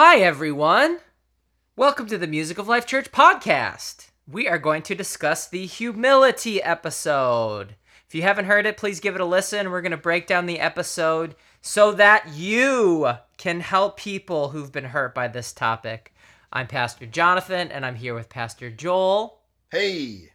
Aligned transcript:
Hi, 0.00 0.18
everyone. 0.18 1.00
Welcome 1.74 2.06
to 2.06 2.18
the 2.18 2.28
Music 2.28 2.56
of 2.56 2.68
Life 2.68 2.86
Church 2.86 3.10
podcast. 3.10 4.10
We 4.28 4.46
are 4.46 4.56
going 4.56 4.82
to 4.82 4.94
discuss 4.94 5.48
the 5.48 5.66
humility 5.66 6.62
episode. 6.62 7.74
If 8.06 8.14
you 8.14 8.22
haven't 8.22 8.44
heard 8.44 8.64
it, 8.64 8.76
please 8.76 9.00
give 9.00 9.16
it 9.16 9.20
a 9.20 9.24
listen. 9.24 9.72
We're 9.72 9.80
going 9.82 9.90
to 9.90 9.96
break 9.96 10.28
down 10.28 10.46
the 10.46 10.60
episode 10.60 11.34
so 11.62 11.90
that 11.94 12.28
you 12.28 13.08
can 13.38 13.58
help 13.58 13.96
people 13.96 14.50
who've 14.50 14.70
been 14.70 14.84
hurt 14.84 15.16
by 15.16 15.26
this 15.26 15.52
topic. 15.52 16.14
I'm 16.52 16.68
Pastor 16.68 17.04
Jonathan, 17.04 17.72
and 17.72 17.84
I'm 17.84 17.96
here 17.96 18.14
with 18.14 18.28
Pastor 18.28 18.70
Joel. 18.70 19.40
Hey, 19.72 20.30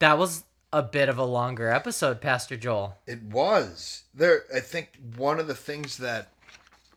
That 0.00 0.18
was 0.18 0.42
a 0.72 0.82
bit 0.82 1.08
of 1.08 1.16
a 1.16 1.24
longer 1.24 1.70
episode, 1.70 2.20
Pastor 2.20 2.56
Joel. 2.56 2.98
it 3.06 3.22
was 3.22 4.02
there. 4.12 4.46
I 4.52 4.58
think 4.58 4.98
one 5.16 5.38
of 5.38 5.46
the 5.46 5.54
things 5.54 5.98
that 5.98 6.32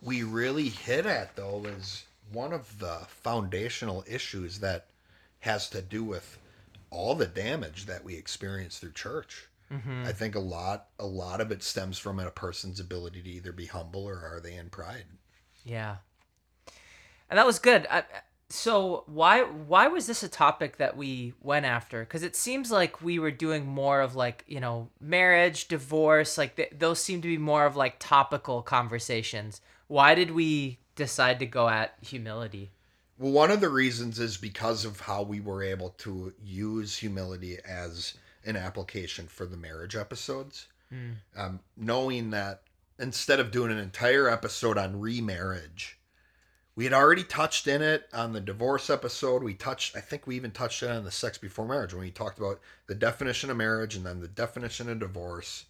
we 0.04 0.24
really 0.24 0.70
hit 0.70 1.06
at 1.06 1.36
though 1.36 1.66
is 1.66 2.04
one 2.32 2.54
of 2.54 2.80
the 2.80 3.00
foundational 3.08 4.04
issues 4.08 4.60
that 4.60 4.88
has 5.40 5.70
to 5.70 5.82
do 5.82 6.04
with 6.04 6.38
all 6.90 7.16
the 7.16 7.28
damage 7.28 7.86
that 7.86 8.04
we 8.04 8.16
experience 8.16 8.80
through 8.80 8.92
church. 8.92 9.48
Mm-hmm. 9.72 10.06
I 10.06 10.12
think 10.12 10.36
a 10.36 10.40
lot, 10.40 10.88
a 11.00 11.06
lot 11.06 11.42
of 11.42 11.52
it 11.52 11.64
stems 11.64 11.98
from 11.98 12.20
a 12.20 12.30
person's 12.30 12.80
ability 12.80 13.22
to 13.24 13.30
either 13.30 13.52
be 13.52 13.66
humble 13.66 14.08
or 14.08 14.16
are 14.16 14.40
they 14.40 14.56
in 14.56 14.70
pride. 14.70 15.06
Yeah. 15.66 15.98
And 17.30 17.40
that 17.40 17.46
was 17.46 17.60
good. 17.60 17.88
I, 17.90 18.04
so 18.50 19.04
why 19.08 19.42
why 19.42 19.88
was 19.88 20.06
this 20.06 20.22
a 20.22 20.30
topic 20.30 20.78
that 20.78 20.96
we 20.96 21.34
went 21.42 21.66
after? 21.66 22.02
Because 22.02 22.22
it 22.22 22.36
seems 22.36 22.72
like 22.72 23.02
we 23.02 23.18
were 23.18 23.32
doing 23.32 23.66
more 23.66 24.02
of 24.02 24.16
like 24.16 24.44
you 24.48 24.60
know 24.60 24.90
marriage, 25.02 25.68
divorce, 25.68 26.38
like 26.38 26.56
th- 26.56 26.74
those 26.78 27.02
seem 27.02 27.22
to 27.24 27.28
be 27.28 27.40
more 27.40 27.66
of 27.66 27.76
like 27.76 27.96
topical 27.98 28.62
conversations. 28.62 29.60
Why 29.94 30.16
did 30.16 30.32
we 30.32 30.80
decide 30.96 31.38
to 31.38 31.46
go 31.46 31.70
at 31.70 31.94
humility? 32.02 32.72
Well, 33.20 33.32
one 33.32 33.52
of 33.52 33.62
the 33.62 33.70
reasons 33.70 34.18
is 34.18 34.38
because 34.38 34.86
of 34.86 35.02
how 35.02 35.22
we 35.22 35.40
were 35.40 35.62
able 35.62 35.92
to 36.00 36.34
use 36.44 36.98
humility 36.98 37.60
as 37.64 38.16
an 38.44 38.56
application 38.56 39.28
for 39.28 39.46
the 39.46 39.56
marriage 39.56 39.96
episodes. 39.96 40.66
Um, 41.38 41.60
knowing 41.78 42.32
that 42.32 42.64
instead 42.98 43.40
of 43.40 43.52
doing 43.52 43.72
an 43.72 43.78
entire 43.78 44.28
episode 44.28 44.80
on 44.80 45.00
remarriage, 45.00 46.00
we 46.76 46.86
had 46.86 46.94
already 46.94 47.24
touched 47.24 47.68
in 47.68 47.84
it 47.84 48.10
on 48.12 48.34
the 48.34 48.42
divorce 48.42 48.90
episode. 48.90 49.44
We 49.44 49.54
touched, 49.54 49.96
I 49.96 50.00
think 50.00 50.26
we 50.26 50.36
even 50.36 50.50
touched 50.50 50.82
it 50.82 50.90
on 50.90 51.04
the 51.04 51.12
sex 51.12 51.38
before 51.38 51.68
marriage 51.68 51.94
when 51.94 52.02
we 52.02 52.10
talked 52.10 52.40
about 52.40 52.60
the 52.88 52.96
definition 52.96 53.52
of 53.52 53.58
marriage 53.58 53.96
and 53.96 54.08
then 54.08 54.22
the 54.22 54.28
definition 54.28 54.90
of 54.90 54.98
divorce. 54.98 55.66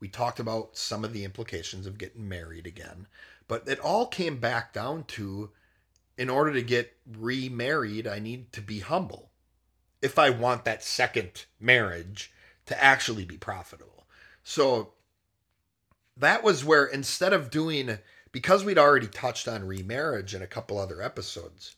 We 0.00 0.08
talked 0.08 0.40
about 0.40 0.76
some 0.76 1.04
of 1.04 1.12
the 1.12 1.24
implications 1.24 1.86
of 1.86 1.98
getting 1.98 2.26
married 2.28 2.66
again. 2.66 3.06
But 3.48 3.68
it 3.68 3.78
all 3.80 4.06
came 4.06 4.38
back 4.38 4.72
down 4.72 5.04
to 5.04 5.50
in 6.18 6.30
order 6.30 6.52
to 6.52 6.62
get 6.62 6.96
remarried, 7.06 8.06
I 8.06 8.18
need 8.18 8.52
to 8.52 8.60
be 8.60 8.80
humble. 8.80 9.30
If 10.02 10.18
I 10.18 10.30
want 10.30 10.64
that 10.64 10.82
second 10.82 11.46
marriage 11.60 12.32
to 12.66 12.82
actually 12.82 13.24
be 13.24 13.36
profitable. 13.36 14.06
So 14.44 14.92
that 16.16 16.42
was 16.42 16.64
where 16.64 16.84
instead 16.84 17.32
of 17.32 17.50
doing 17.50 17.98
because 18.32 18.64
we'd 18.64 18.78
already 18.78 19.06
touched 19.06 19.48
on 19.48 19.66
remarriage 19.66 20.34
in 20.34 20.42
a 20.42 20.46
couple 20.46 20.78
other 20.78 21.00
episodes, 21.00 21.76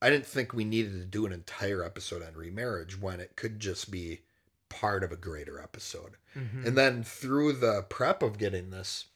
I 0.00 0.10
didn't 0.10 0.26
think 0.26 0.52
we 0.52 0.64
needed 0.64 0.92
to 0.92 1.04
do 1.04 1.26
an 1.26 1.32
entire 1.32 1.84
episode 1.84 2.22
on 2.22 2.34
remarriage 2.34 3.00
when 3.00 3.20
it 3.20 3.36
could 3.36 3.60
just 3.60 3.90
be 3.90 4.22
part 4.68 5.04
of 5.04 5.12
a 5.12 5.16
greater 5.16 5.60
episode. 5.60 6.16
Mm-hmm. 6.36 6.66
And 6.66 6.78
then 6.78 7.02
through 7.02 7.52
the 7.54 7.82
prep 7.88 8.22
of 8.22 8.38
getting 8.38 8.70
this 8.70 9.06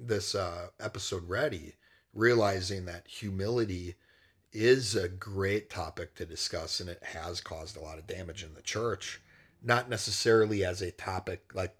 this 0.00 0.34
uh, 0.34 0.68
episode 0.80 1.28
ready, 1.28 1.74
realizing 2.14 2.86
that 2.86 3.06
humility 3.06 3.94
is 4.52 4.96
a 4.96 5.08
great 5.08 5.70
topic 5.70 6.14
to 6.16 6.26
discuss 6.26 6.80
and 6.80 6.88
it 6.88 7.02
has 7.02 7.40
caused 7.40 7.76
a 7.76 7.80
lot 7.80 7.98
of 7.98 8.06
damage 8.06 8.42
in 8.42 8.54
the 8.54 8.62
church. 8.62 9.20
Not 9.62 9.88
necessarily 9.88 10.64
as 10.64 10.80
a 10.80 10.90
topic 10.90 11.52
like 11.54 11.76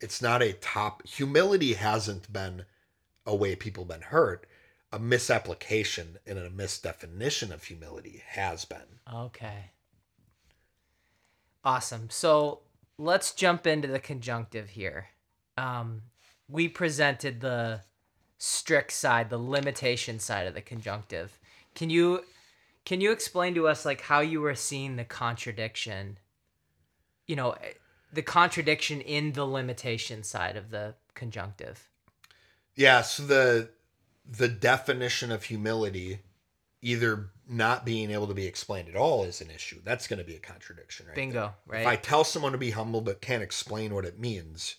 it's 0.00 0.22
not 0.22 0.42
a 0.42 0.52
top 0.54 1.06
humility 1.06 1.74
hasn't 1.74 2.32
been 2.32 2.64
a 3.26 3.34
way 3.34 3.54
people 3.54 3.84
been 3.84 4.02
hurt. 4.02 4.46
A 4.92 4.98
misapplication 4.98 6.18
and 6.26 6.38
a 6.38 6.50
misdefinition 6.50 7.50
of 7.50 7.64
humility 7.64 8.22
has 8.26 8.64
been. 8.64 9.00
Okay. 9.12 9.70
Awesome. 11.64 12.10
So 12.10 12.60
let's 12.98 13.32
jump 13.32 13.66
into 13.66 13.88
the 13.88 14.00
conjunctive 14.00 14.70
here. 14.70 15.08
Um, 15.56 16.02
we 16.52 16.68
presented 16.68 17.40
the 17.40 17.80
strict 18.36 18.92
side, 18.92 19.30
the 19.30 19.38
limitation 19.38 20.18
side 20.18 20.46
of 20.46 20.54
the 20.54 20.60
conjunctive. 20.60 21.38
Can 21.74 21.90
you 21.90 22.24
can 22.84 23.00
you 23.00 23.10
explain 23.10 23.54
to 23.54 23.66
us 23.66 23.84
like 23.84 24.02
how 24.02 24.20
you 24.20 24.40
were 24.40 24.54
seeing 24.54 24.96
the 24.96 25.04
contradiction? 25.04 26.18
You 27.26 27.36
know, 27.36 27.52
eh, 27.52 27.72
the 28.12 28.22
contradiction 28.22 29.00
in 29.00 29.32
the 29.32 29.46
limitation 29.46 30.22
side 30.22 30.56
of 30.56 30.70
the 30.70 30.94
conjunctive. 31.14 31.88
Yeah, 32.74 33.02
so 33.02 33.24
the 33.24 33.70
the 34.28 34.48
definition 34.48 35.32
of 35.32 35.44
humility 35.44 36.20
either 36.82 37.30
not 37.48 37.84
being 37.84 38.10
able 38.10 38.26
to 38.26 38.34
be 38.34 38.46
explained 38.46 38.88
at 38.88 38.96
all 38.96 39.24
is 39.24 39.40
an 39.40 39.50
issue. 39.50 39.80
That's 39.84 40.08
going 40.08 40.18
to 40.18 40.24
be 40.24 40.34
a 40.34 40.40
contradiction, 40.40 41.06
right? 41.06 41.14
Bingo, 41.14 41.40
there. 41.40 41.54
right? 41.66 41.80
If 41.82 41.86
I 41.86 41.96
tell 41.96 42.24
someone 42.24 42.52
to 42.52 42.58
be 42.58 42.70
humble 42.70 43.00
but 43.00 43.20
can't 43.20 43.42
explain 43.42 43.94
what 43.94 44.04
it 44.04 44.18
means, 44.18 44.76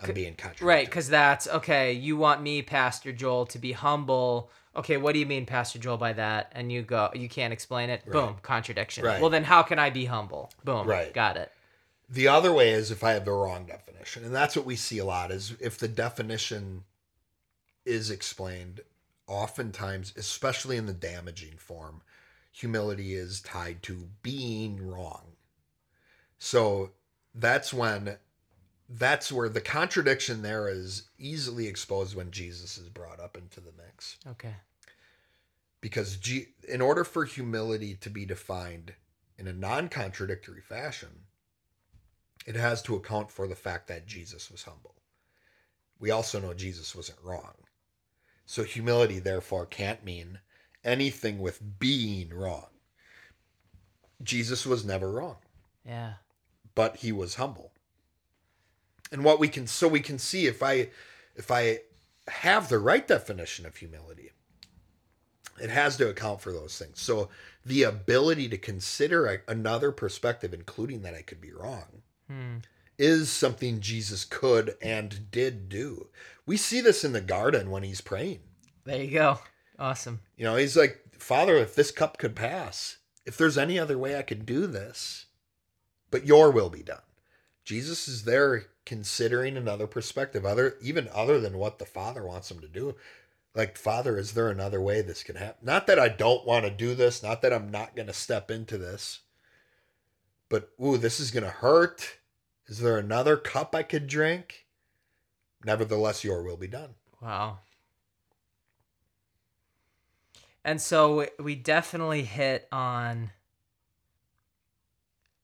I'm 0.00 0.12
being 0.12 0.34
contradictory. 0.34 0.66
Right, 0.66 0.86
because 0.86 1.08
that's 1.08 1.46
okay. 1.48 1.92
You 1.92 2.16
want 2.16 2.42
me, 2.42 2.62
Pastor 2.62 3.12
Joel, 3.12 3.46
to 3.46 3.58
be 3.58 3.72
humble. 3.72 4.50
Okay, 4.74 4.96
what 4.96 5.12
do 5.12 5.18
you 5.18 5.26
mean, 5.26 5.46
Pastor 5.46 5.78
Joel, 5.78 5.96
by 5.96 6.12
that? 6.14 6.50
And 6.52 6.72
you 6.72 6.82
go, 6.82 7.10
you 7.14 7.28
can't 7.28 7.52
explain 7.52 7.90
it. 7.90 8.04
Boom, 8.06 8.36
contradiction. 8.42 9.04
Right. 9.04 9.20
Well, 9.20 9.30
then 9.30 9.44
how 9.44 9.62
can 9.62 9.78
I 9.78 9.90
be 9.90 10.06
humble? 10.06 10.50
Boom. 10.64 10.86
Right. 10.86 11.12
Got 11.12 11.36
it. 11.36 11.52
The 12.08 12.28
other 12.28 12.52
way 12.52 12.70
is 12.70 12.90
if 12.90 13.02
I 13.02 13.12
have 13.12 13.24
the 13.24 13.32
wrong 13.32 13.66
definition. 13.66 14.24
And 14.24 14.34
that's 14.34 14.56
what 14.56 14.66
we 14.66 14.76
see 14.76 14.98
a 14.98 15.04
lot 15.04 15.30
is 15.30 15.56
if 15.60 15.78
the 15.78 15.88
definition 15.88 16.84
is 17.86 18.10
explained, 18.10 18.80
oftentimes, 19.26 20.12
especially 20.16 20.76
in 20.76 20.86
the 20.86 20.92
damaging 20.92 21.56
form, 21.56 22.02
humility 22.50 23.14
is 23.14 23.40
tied 23.40 23.82
to 23.84 24.08
being 24.22 24.86
wrong. 24.86 25.32
So 26.38 26.90
that's 27.34 27.72
when 27.72 28.16
that's 28.88 29.32
where 29.32 29.48
the 29.48 29.60
contradiction 29.60 30.42
there 30.42 30.68
is 30.68 31.04
easily 31.18 31.66
exposed 31.66 32.14
when 32.14 32.30
Jesus 32.30 32.76
is 32.78 32.88
brought 32.88 33.20
up 33.20 33.36
into 33.36 33.60
the 33.60 33.72
mix. 33.76 34.16
Okay. 34.26 34.54
Because 35.80 36.16
G- 36.16 36.48
in 36.68 36.80
order 36.80 37.04
for 37.04 37.24
humility 37.24 37.94
to 37.96 38.10
be 38.10 38.24
defined 38.24 38.94
in 39.38 39.48
a 39.48 39.52
non-contradictory 39.52 40.60
fashion, 40.60 41.24
it 42.46 42.54
has 42.56 42.82
to 42.82 42.94
account 42.96 43.30
for 43.30 43.46
the 43.46 43.54
fact 43.54 43.88
that 43.88 44.06
Jesus 44.06 44.50
was 44.50 44.64
humble. 44.64 44.94
We 45.98 46.10
also 46.10 46.40
know 46.40 46.54
Jesus 46.54 46.94
wasn't 46.94 47.18
wrong. 47.22 47.54
So 48.44 48.64
humility 48.64 49.18
therefore 49.20 49.66
can't 49.66 50.04
mean 50.04 50.40
anything 50.84 51.38
with 51.38 51.78
being 51.78 52.30
wrong. 52.30 52.66
Jesus 54.22 54.66
was 54.66 54.84
never 54.84 55.10
wrong, 55.10 55.36
Yeah. 55.84 56.14
but 56.74 56.96
he 56.96 57.12
was 57.12 57.36
humble. 57.36 57.71
And 59.12 59.24
what 59.24 59.38
we 59.38 59.46
can 59.48 59.66
so 59.68 59.86
we 59.86 60.00
can 60.00 60.18
see 60.18 60.46
if 60.46 60.62
I 60.62 60.88
if 61.36 61.50
I 61.50 61.80
have 62.28 62.68
the 62.68 62.78
right 62.78 63.06
definition 63.06 63.66
of 63.66 63.76
humility, 63.76 64.30
it 65.60 65.70
has 65.70 65.96
to 65.98 66.08
account 66.08 66.40
for 66.40 66.52
those 66.52 66.78
things. 66.78 67.00
So 67.00 67.28
the 67.64 67.82
ability 67.82 68.48
to 68.48 68.58
consider 68.58 69.26
a, 69.26 69.38
another 69.46 69.92
perspective, 69.92 70.52
including 70.54 71.02
that 71.02 71.14
I 71.14 71.22
could 71.22 71.40
be 71.40 71.52
wrong, 71.52 72.02
Hmm. 72.28 72.58
is 72.98 73.30
something 73.30 73.80
Jesus 73.80 74.24
could 74.24 74.76
and 74.80 75.30
did 75.30 75.68
do. 75.68 76.08
We 76.46 76.56
see 76.56 76.80
this 76.80 77.04
in 77.04 77.12
the 77.12 77.20
garden 77.20 77.70
when 77.70 77.82
he's 77.82 78.00
praying. 78.00 78.40
There 78.84 79.02
you 79.02 79.10
go. 79.10 79.40
Awesome. 79.78 80.20
You 80.36 80.44
know, 80.44 80.56
he's 80.56 80.76
like, 80.76 81.00
Father, 81.18 81.56
if 81.56 81.74
this 81.74 81.90
cup 81.90 82.16
could 82.18 82.34
pass, 82.34 82.98
if 83.26 83.36
there's 83.36 83.58
any 83.58 83.78
other 83.78 83.98
way 83.98 84.16
I 84.16 84.22
could 84.22 84.46
do 84.46 84.66
this, 84.66 85.26
but 86.10 86.26
your 86.26 86.50
will 86.50 86.70
be 86.70 86.82
done. 86.82 87.02
Jesus 87.64 88.08
is 88.08 88.24
there 88.24 88.66
considering 88.84 89.56
another 89.56 89.86
perspective, 89.86 90.44
other 90.44 90.76
even 90.82 91.08
other 91.12 91.38
than 91.40 91.58
what 91.58 91.78
the 91.78 91.84
Father 91.84 92.24
wants 92.24 92.50
him 92.50 92.60
to 92.60 92.68
do. 92.68 92.96
Like, 93.54 93.76
Father, 93.76 94.18
is 94.18 94.32
there 94.32 94.48
another 94.48 94.80
way 94.80 95.02
this 95.02 95.22
can 95.22 95.36
happen? 95.36 95.66
Not 95.66 95.86
that 95.86 95.98
I 95.98 96.08
don't 96.08 96.46
want 96.46 96.64
to 96.64 96.70
do 96.70 96.94
this, 96.94 97.22
not 97.22 97.42
that 97.42 97.52
I'm 97.52 97.70
not 97.70 97.94
going 97.94 98.08
to 98.08 98.14
step 98.14 98.50
into 98.50 98.78
this, 98.78 99.20
but 100.48 100.70
ooh, 100.82 100.96
this 100.96 101.20
is 101.20 101.30
going 101.30 101.44
to 101.44 101.50
hurt. 101.50 102.18
Is 102.66 102.78
there 102.78 102.98
another 102.98 103.36
cup 103.36 103.74
I 103.74 103.82
could 103.82 104.06
drink? 104.06 104.66
Nevertheless, 105.64 106.24
your 106.24 106.42
will 106.42 106.56
be 106.56 106.66
done. 106.66 106.94
Wow. 107.20 107.58
And 110.64 110.80
so 110.80 111.26
we 111.38 111.54
definitely 111.54 112.22
hit 112.22 112.68
on. 112.72 113.30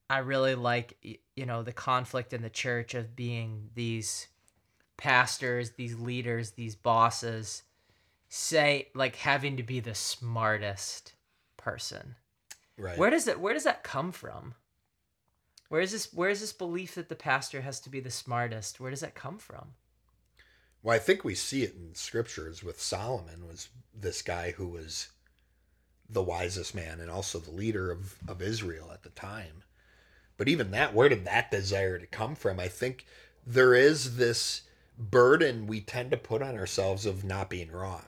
I 0.09 0.19
really 0.19 0.55
like, 0.55 1.20
you 1.38 1.46
know, 1.46 1.62
the 1.62 1.73
conflict 1.73 2.32
in 2.32 2.43
the 2.43 2.50
church 2.50 2.94
of 2.94 3.14
being 3.14 3.70
these 3.76 4.26
pastors, 4.96 5.70
these 5.70 5.96
leaders, 5.96 6.50
these 6.50 6.75
bosses, 6.75 7.62
say 8.29 8.88
like 8.93 9.14
having 9.14 9.56
to 9.56 9.62
be 9.62 9.79
the 9.79 9.94
smartest 9.94 11.12
person. 11.56 12.17
Right. 12.76 12.99
Where 12.99 13.11
does 13.11 13.25
that 13.26 13.38
where 13.38 13.55
does 13.55 13.64
that 13.64 13.85
come 13.85 14.11
from? 14.11 14.55
Where 15.69 15.81
is 15.81 15.93
this 15.93 16.12
where 16.12 16.29
is 16.29 16.40
this 16.40 16.52
belief 16.52 16.96
that 16.96 17.08
the 17.08 17.14
pastor 17.14 17.61
has 17.61 17.79
to 17.81 17.91
be 17.91 18.00
the 18.00 18.11
smartest? 18.11 18.81
Where 18.81 18.91
does 18.91 19.00
that 19.00 19.14
come 19.14 19.38
from? 19.38 19.75
Well, 20.82 20.96
I 20.96 20.99
think 20.99 21.23
we 21.23 21.37
see 21.37 21.62
it 21.62 21.76
in 21.76 21.94
scriptures 21.94 22.64
with 22.64 22.82
Solomon 22.82 23.46
was 23.46 23.69
this 23.94 24.23
guy 24.23 24.50
who 24.52 24.67
was 24.67 25.08
the 26.11 26.23
wisest 26.23 26.75
man 26.75 26.99
and 26.99 27.11
also 27.11 27.38
the 27.38 27.50
leader 27.52 27.93
of, 27.93 28.17
of 28.26 28.43
Israel 28.43 28.91
at 28.93 29.05
the 29.05 29.11
time. 29.11 29.62
But 30.38 30.49
even 30.49 30.70
that, 30.70 30.94
where 30.94 31.11
did 31.11 31.26
that 31.26 31.50
desire 31.50 31.99
to 31.99 32.06
come 32.06 32.35
from? 32.35 32.58
I 32.58 32.69
think 32.69 33.05
there 33.46 33.75
is 33.75 34.17
this 34.17 34.62
burden 34.99 35.67
we 35.67 35.81
tend 35.81 36.12
to 36.12 36.17
put 36.17 36.43
on 36.43 36.56
ourselves 36.56 37.05
of 37.05 37.25
not 37.25 37.50
being 37.50 37.70
wrong. 37.70 38.06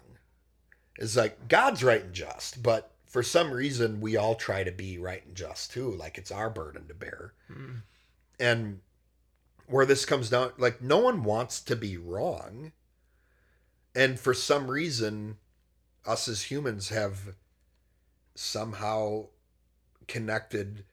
It's 0.97 1.17
like 1.17 1.49
God's 1.49 1.85
right 1.85 2.03
and 2.05 2.15
just, 2.15 2.63
but 2.63 2.93
for 3.07 3.23
some 3.23 3.53
reason 3.53 4.01
we 4.01 4.17
all 4.17 4.37
try 4.37 4.63
to 4.63 4.71
be 4.71 4.97
right 4.97 5.25
and 5.27 5.35
just 5.35 5.73
too, 5.73 5.91
like 5.91 6.17
it's 6.17 6.31
our 6.31 6.49
burden 6.49 6.87
to 6.89 6.95
bear. 6.95 7.33
Mm. 7.51 7.83
And 8.39 8.81
where 9.67 9.87
this 9.87 10.05
comes 10.05 10.31
down, 10.31 10.53
like 10.57 10.81
no 10.81 10.99
one 10.99 11.25
wants 11.25 11.61
to 11.63 11.77
be 11.77 11.97
wrong. 11.97 12.73
And 13.95 14.21
for 14.21 14.35
some 14.35 14.71
reason, 14.71 15.39
us 16.07 16.29
as 16.29 16.43
humans 16.43 16.91
have 16.91 17.35
somehow 18.35 19.27
connected 20.07 20.85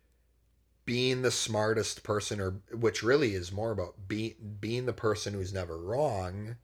being 0.88 1.22
the 1.22 1.32
smartest 1.32 2.02
person 2.02 2.40
or 2.40 2.56
which 2.72 3.04
really 3.04 3.34
is 3.34 3.52
more 3.52 3.72
about 3.72 4.08
being 4.08 4.34
being 4.62 4.86
the 4.86 4.94
person 4.94 5.34
who's 5.34 5.54
never 5.54 5.78
wrong 5.78 6.56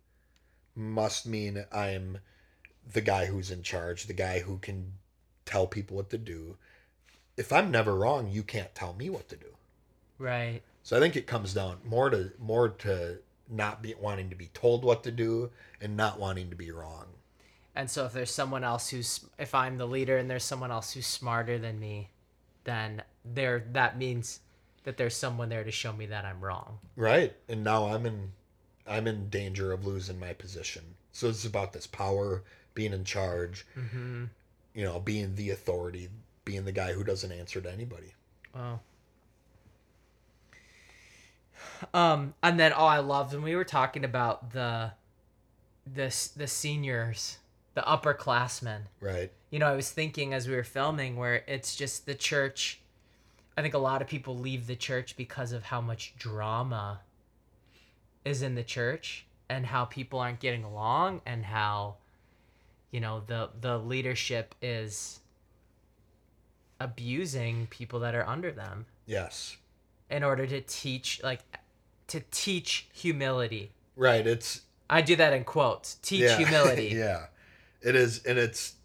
must 0.76 1.28
mean 1.28 1.66
I'm 1.74 2.20
the 2.92 3.02
guy 3.02 3.26
who's 3.26 3.52
in 3.52 3.64
charge, 3.64 4.06
the 4.06 4.14
guy 4.14 4.40
who 4.40 4.58
can 4.58 4.94
tell 5.46 5.68
people 5.68 5.98
what 5.98 6.10
to 6.10 6.18
do. 6.18 6.56
If 7.36 7.52
I'm 7.52 7.70
never 7.70 7.96
wrong, 7.96 8.30
you 8.32 8.44
can't 8.44 8.74
tell 8.74 8.94
me 8.94 9.10
what 9.10 9.28
to 9.28 9.36
do. 9.36 9.48
Right. 10.18 10.62
So 10.84 10.96
I 10.96 11.02
think 11.02 11.18
it 11.18 11.28
comes 11.28 11.54
down 11.54 11.80
more 11.84 12.10
to 12.10 12.32
more 12.40 12.70
to 12.70 13.18
not 13.50 13.82
be 13.82 13.94
wanting 14.00 14.30
to 14.30 14.36
be 14.38 14.48
told 14.54 14.86
what 14.86 15.04
to 15.04 15.12
do 15.12 15.52
and 15.82 15.98
not 15.98 16.18
wanting 16.18 16.50
to 16.50 16.56
be 16.56 16.72
wrong. 16.72 17.08
And 17.76 17.92
so 17.92 18.06
if 18.06 18.14
there's 18.14 18.34
someone 18.34 18.64
else 18.64 18.90
who's 18.90 19.26
if 19.38 19.54
I'm 19.54 19.78
the 19.78 19.86
leader 19.86 20.18
and 20.18 20.30
there's 20.30 20.46
someone 20.46 20.72
else 20.72 20.94
who's 20.94 21.08
smarter 21.08 21.60
than 21.60 21.78
me, 21.78 22.10
then 22.64 23.04
there 23.26 23.64
that 23.74 23.98
means 23.98 24.40
that 24.84 24.98
there's 24.98 25.16
someone 25.16 25.50
there 25.50 25.64
to 25.64 25.72
show 25.72 25.94
me 25.94 26.06
that 26.08 26.26
I'm 26.26 26.42
wrong. 26.42 26.80
Right. 26.96 27.34
And 27.48 27.64
now 27.64 27.86
I'm 27.86 28.06
in 28.06 28.32
I'm 28.88 29.08
in 29.08 29.30
danger 29.30 29.72
of 29.72 29.86
losing 29.86 30.20
my 30.20 30.34
position. 30.34 30.84
So 31.14 31.30
it's 31.30 31.46
about 31.46 31.74
this 31.74 31.88
power, 31.88 32.44
being 32.74 32.92
in 32.94 33.04
charge, 33.06 33.66
Mm-hmm. 33.78 34.26
you 34.74 34.84
know, 34.84 35.00
being 35.00 35.36
the 35.36 35.52
authority, 35.52 36.10
being 36.44 36.66
the 36.66 36.72
guy 36.72 36.92
who 36.94 37.04
doesn't 37.04 37.32
answer 37.32 37.62
to 37.62 37.72
anybody. 37.72 38.14
Wow. 38.54 38.80
Um, 41.94 42.34
and 42.42 42.60
then 42.60 42.74
oh, 42.76 42.86
I 42.86 43.00
loved 43.00 43.34
when 43.34 43.44
we 43.44 43.56
were 43.56 43.64
talking 43.64 44.04
about 44.04 44.52
the, 44.52 44.92
the 45.92 46.06
s- 46.06 46.28
the 46.28 46.48
seniors, 46.48 47.38
the 47.74 47.82
upperclassmen. 47.82 48.82
Right. 49.00 49.32
You 49.54 49.60
know, 49.60 49.68
I 49.68 49.76
was 49.76 49.92
thinking 49.92 50.34
as 50.34 50.48
we 50.48 50.56
were 50.56 50.64
filming 50.64 51.16
where 51.16 51.44
it's 51.46 51.76
just 51.76 52.08
the 52.08 52.16
church. 52.16 52.80
I 53.56 53.62
think 53.62 53.76
a 53.76 53.78
lot 53.78 54.02
of 54.02 54.08
people 54.08 54.36
leave 54.36 54.66
the 54.66 54.76
church 54.76 55.16
because 55.16 55.52
of 55.52 55.62
how 55.62 55.80
much 55.80 56.16
drama 56.18 57.02
is 58.26 58.42
in 58.42 58.56
the 58.56 58.64
church 58.64 59.28
and 59.48 59.68
how 59.68 59.86
people 59.86 60.18
aren't 60.18 60.40
getting 60.40 60.64
along 60.64 61.22
and 61.28 61.46
how 61.46 61.98
you 62.90 63.00
know 63.00 63.22
the 63.28 63.52
the 63.62 63.78
leadership 63.78 64.56
is 64.60 65.20
abusing 66.80 67.68
people 67.68 68.00
that 68.00 68.16
are 68.16 68.28
under 68.28 68.52
them 68.52 68.88
Yes. 69.06 69.58
in 70.10 70.24
order 70.24 70.48
to 70.48 70.62
teach 70.62 71.22
like 71.24 71.42
to 72.08 72.24
teach 72.32 72.88
humility. 72.92 73.70
Right. 73.96 74.26
It's 74.26 74.62
I 74.90 75.02
do 75.04 75.16
that 75.18 75.32
in 75.32 75.44
quotes. 75.44 75.94
Teach 76.02 76.22
yeah. 76.22 76.38
humility. 76.40 76.88
yeah. 76.96 77.28
It 77.84 77.96
is 77.96 78.24
and 78.26 78.40
it's 78.40 78.78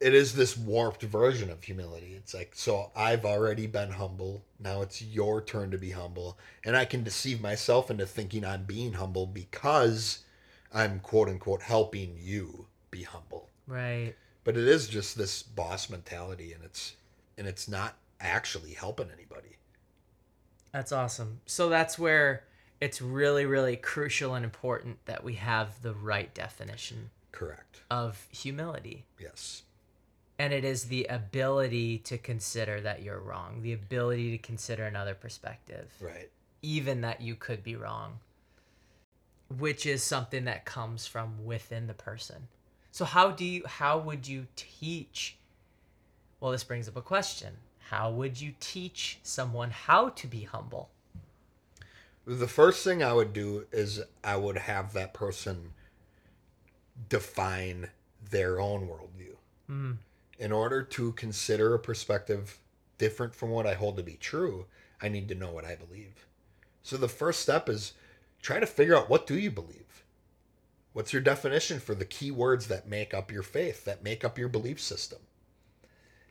it 0.00 0.14
is 0.14 0.34
this 0.34 0.56
warped 0.56 1.02
version 1.02 1.50
of 1.50 1.62
humility. 1.62 2.14
It's 2.16 2.34
like 2.34 2.52
so 2.54 2.90
I've 2.94 3.24
already 3.24 3.66
been 3.66 3.90
humble. 3.90 4.44
Now 4.60 4.82
it's 4.82 5.02
your 5.02 5.42
turn 5.42 5.70
to 5.72 5.78
be 5.78 5.90
humble. 5.90 6.38
And 6.64 6.76
I 6.76 6.84
can 6.84 7.02
deceive 7.02 7.40
myself 7.40 7.90
into 7.90 8.06
thinking 8.06 8.44
I'm 8.44 8.64
being 8.64 8.94
humble 8.94 9.26
because 9.26 10.20
I'm 10.72 11.00
quote 11.00 11.28
unquote 11.28 11.62
helping 11.62 12.16
you 12.18 12.66
be 12.90 13.02
humble. 13.02 13.48
Right. 13.66 14.14
But 14.44 14.56
it 14.56 14.68
is 14.68 14.88
just 14.88 15.18
this 15.18 15.42
boss 15.42 15.90
mentality 15.90 16.52
and 16.52 16.62
it's 16.64 16.94
and 17.36 17.46
it's 17.46 17.68
not 17.68 17.96
actually 18.20 18.74
helping 18.74 19.08
anybody. 19.12 19.56
That's 20.72 20.92
awesome. 20.92 21.40
So 21.46 21.68
that's 21.68 21.98
where 21.98 22.44
it's 22.80 23.02
really, 23.02 23.46
really 23.46 23.76
crucial 23.76 24.34
and 24.34 24.44
important 24.44 25.04
that 25.06 25.24
we 25.24 25.34
have 25.34 25.82
the 25.82 25.94
right 25.94 26.32
definition 26.34 27.10
Correct. 27.32 27.82
of 27.90 28.26
humility. 28.30 29.04
Yes. 29.18 29.62
And 30.38 30.52
it 30.52 30.64
is 30.64 30.84
the 30.84 31.04
ability 31.06 31.98
to 31.98 32.16
consider 32.18 32.80
that 32.82 33.02
you're 33.02 33.18
wrong, 33.18 33.62
the 33.62 33.72
ability 33.72 34.30
to 34.32 34.38
consider 34.38 34.84
another 34.84 35.14
perspective, 35.14 35.90
Right. 36.00 36.30
even 36.62 37.00
that 37.00 37.20
you 37.20 37.34
could 37.34 37.62
be 37.64 37.74
wrong, 37.76 38.20
which 39.48 39.86
is 39.86 40.02
something 40.04 40.44
that 40.44 40.64
comes 40.64 41.06
from 41.06 41.44
within 41.44 41.86
the 41.86 41.94
person. 41.94 42.48
So 42.92 43.04
how 43.04 43.30
do 43.32 43.44
you 43.44 43.66
how 43.66 43.98
would 43.98 44.26
you 44.28 44.46
teach 44.56 45.36
Well, 46.40 46.52
this 46.52 46.64
brings 46.64 46.88
up 46.88 46.96
a 46.96 47.02
question. 47.02 47.56
How 47.90 48.10
would 48.10 48.40
you 48.40 48.54
teach 48.60 49.18
someone 49.22 49.70
how 49.70 50.10
to 50.10 50.26
be 50.26 50.44
humble? 50.44 50.90
The 52.26 52.46
first 52.48 52.84
thing 52.84 53.02
I 53.02 53.12
would 53.12 53.32
do 53.32 53.66
is 53.72 54.02
I 54.22 54.36
would 54.36 54.56
have 54.58 54.92
that 54.92 55.14
person 55.14 55.72
define 57.08 57.90
their 58.30 58.60
own 58.60 58.88
worldview. 58.88 59.36
Hmm. 59.66 59.92
In 60.38 60.52
order 60.52 60.82
to 60.82 61.12
consider 61.12 61.74
a 61.74 61.78
perspective 61.78 62.58
different 62.96 63.34
from 63.34 63.50
what 63.50 63.66
I 63.66 63.74
hold 63.74 63.96
to 63.96 64.02
be 64.02 64.14
true, 64.14 64.66
I 65.00 65.08
need 65.08 65.28
to 65.28 65.34
know 65.34 65.50
what 65.50 65.64
I 65.64 65.74
believe. 65.74 66.26
So 66.82 66.96
the 66.96 67.08
first 67.08 67.40
step 67.40 67.68
is 67.68 67.92
try 68.40 68.60
to 68.60 68.66
figure 68.66 68.96
out 68.96 69.10
what 69.10 69.26
do 69.26 69.38
you 69.38 69.50
believe? 69.50 70.04
What's 70.92 71.12
your 71.12 71.22
definition 71.22 71.80
for 71.80 71.94
the 71.94 72.04
key 72.04 72.30
words 72.30 72.68
that 72.68 72.88
make 72.88 73.12
up 73.12 73.30
your 73.30 73.42
faith, 73.42 73.84
that 73.84 74.02
make 74.02 74.24
up 74.24 74.38
your 74.38 74.48
belief 74.48 74.80
system? 74.80 75.18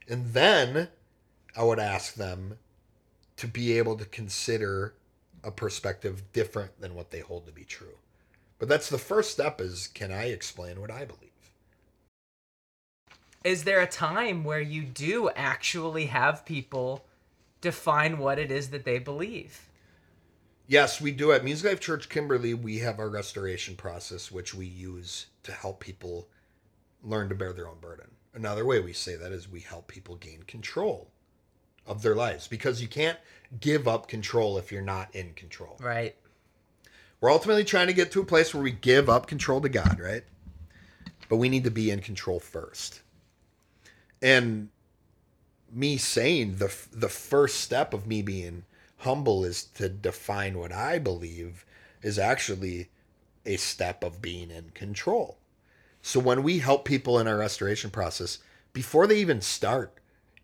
And 0.09 0.33
then 0.33 0.89
I 1.55 1.63
would 1.63 1.79
ask 1.79 2.15
them 2.15 2.57
to 3.37 3.47
be 3.47 3.77
able 3.77 3.97
to 3.97 4.05
consider 4.05 4.93
a 5.43 5.51
perspective 5.51 6.23
different 6.33 6.81
than 6.81 6.95
what 6.95 7.11
they 7.11 7.19
hold 7.19 7.45
to 7.45 7.51
be 7.51 7.63
true. 7.63 7.97
But 8.59 8.67
that's 8.67 8.89
the 8.89 8.97
first 8.97 9.31
step 9.31 9.61
is 9.61 9.87
can 9.87 10.11
I 10.11 10.25
explain 10.25 10.81
what 10.81 10.91
I 10.91 11.05
believe? 11.05 11.26
Is 13.43 13.63
there 13.63 13.81
a 13.81 13.87
time 13.87 14.43
where 14.43 14.61
you 14.61 14.83
do 14.83 15.29
actually 15.35 16.07
have 16.07 16.45
people 16.45 17.05
define 17.61 18.17
what 18.17 18.39
it 18.39 18.51
is 18.51 18.69
that 18.69 18.85
they 18.85 18.99
believe? 18.99 19.69
Yes, 20.67 20.99
we 20.99 21.11
do 21.11 21.31
at 21.31 21.45
Music 21.45 21.71
Life 21.71 21.79
Church 21.79 22.09
Kimberly. 22.09 22.53
We 22.53 22.79
have 22.79 22.99
our 22.99 23.09
restoration 23.09 23.75
process, 23.75 24.31
which 24.31 24.53
we 24.53 24.65
use 24.65 25.27
to 25.43 25.53
help 25.53 25.79
people 25.79 26.27
learn 27.01 27.29
to 27.29 27.35
bear 27.35 27.53
their 27.53 27.69
own 27.69 27.79
burden. 27.79 28.07
Another 28.33 28.65
way 28.65 28.79
we 28.81 28.91
say 28.91 29.15
that 29.15 29.31
is 29.31 29.49
we 29.49 29.61
help 29.61 29.87
people 29.87 30.15
gain 30.17 30.43
control 30.43 31.09
of 31.87 32.01
their 32.01 32.15
lives 32.15 32.47
because 32.47 32.81
you 32.81 32.87
can't 32.87 33.17
give 33.61 33.87
up 33.87 34.09
control 34.09 34.57
if 34.57 34.71
you're 34.71 34.81
not 34.81 35.15
in 35.15 35.33
control. 35.33 35.77
Right. 35.79 36.15
We're 37.21 37.31
ultimately 37.31 37.63
trying 37.63 37.87
to 37.87 37.93
get 37.93 38.11
to 38.11 38.21
a 38.21 38.25
place 38.25 38.53
where 38.53 38.61
we 38.61 38.71
give 38.71 39.09
up 39.09 39.25
control 39.25 39.61
to 39.61 39.69
God, 39.69 39.99
right? 39.99 40.23
But 41.29 41.37
we 41.37 41.49
need 41.49 41.63
to 41.63 41.71
be 41.71 41.91
in 41.91 42.01
control 42.01 42.39
first. 42.39 43.01
And 44.21 44.69
me 45.71 45.97
saying 45.97 46.57
the 46.57 46.73
the 46.91 47.09
first 47.09 47.61
step 47.61 47.93
of 47.93 48.07
me 48.07 48.21
being 48.21 48.63
humble 48.97 49.43
is 49.45 49.63
to 49.63 49.89
define 49.89 50.57
what 50.57 50.71
I 50.71 50.97
believe 50.97 51.65
is 52.01 52.17
actually 52.17 52.89
a 53.45 53.57
step 53.57 54.03
of 54.03 54.21
being 54.21 54.49
in 54.51 54.71
control. 54.73 55.37
So 56.01 56.19
when 56.19 56.43
we 56.43 56.59
help 56.59 56.85
people 56.85 57.19
in 57.19 57.27
our 57.27 57.37
restoration 57.37 57.89
process, 57.89 58.39
before 58.73 59.07
they 59.07 59.19
even 59.19 59.41
start 59.41 59.93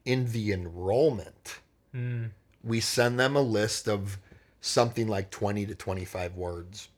in 0.05 0.31
the 0.31 0.51
enrollment, 0.51 1.59
Hmm. 1.91 2.25
we 2.63 2.79
send 2.79 3.19
them 3.19 3.35
a 3.35 3.41
list 3.41 3.87
of 3.87 4.17
something 4.61 5.07
like 5.07 5.29
20 5.29 5.65
to 5.67 5.75
25 5.75 6.35
words 6.35 6.89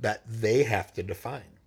that 0.00 0.22
they 0.26 0.64
have 0.64 0.92
to 0.94 1.02
define. 1.02 1.58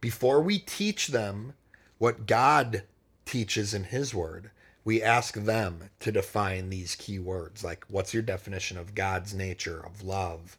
Before 0.00 0.40
we 0.40 0.58
teach 0.58 1.08
them 1.08 1.54
what 1.98 2.26
God 2.26 2.84
teaches 3.28 3.74
in 3.74 3.84
His 3.84 4.14
Word, 4.14 4.50
we 4.84 5.02
ask 5.02 5.34
them 5.34 5.90
to 6.00 6.10
define 6.10 6.70
these 6.70 6.94
key 6.94 7.18
words 7.18 7.62
like 7.62 7.84
what's 7.88 8.14
your 8.14 8.22
definition 8.22 8.78
of 8.78 8.94
God's 8.94 9.34
nature, 9.34 9.84
of 9.84 10.02
love, 10.02 10.56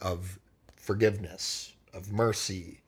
of 0.00 0.38
forgiveness, 0.76 1.74
of 1.92 2.12
mercy, 2.12 2.80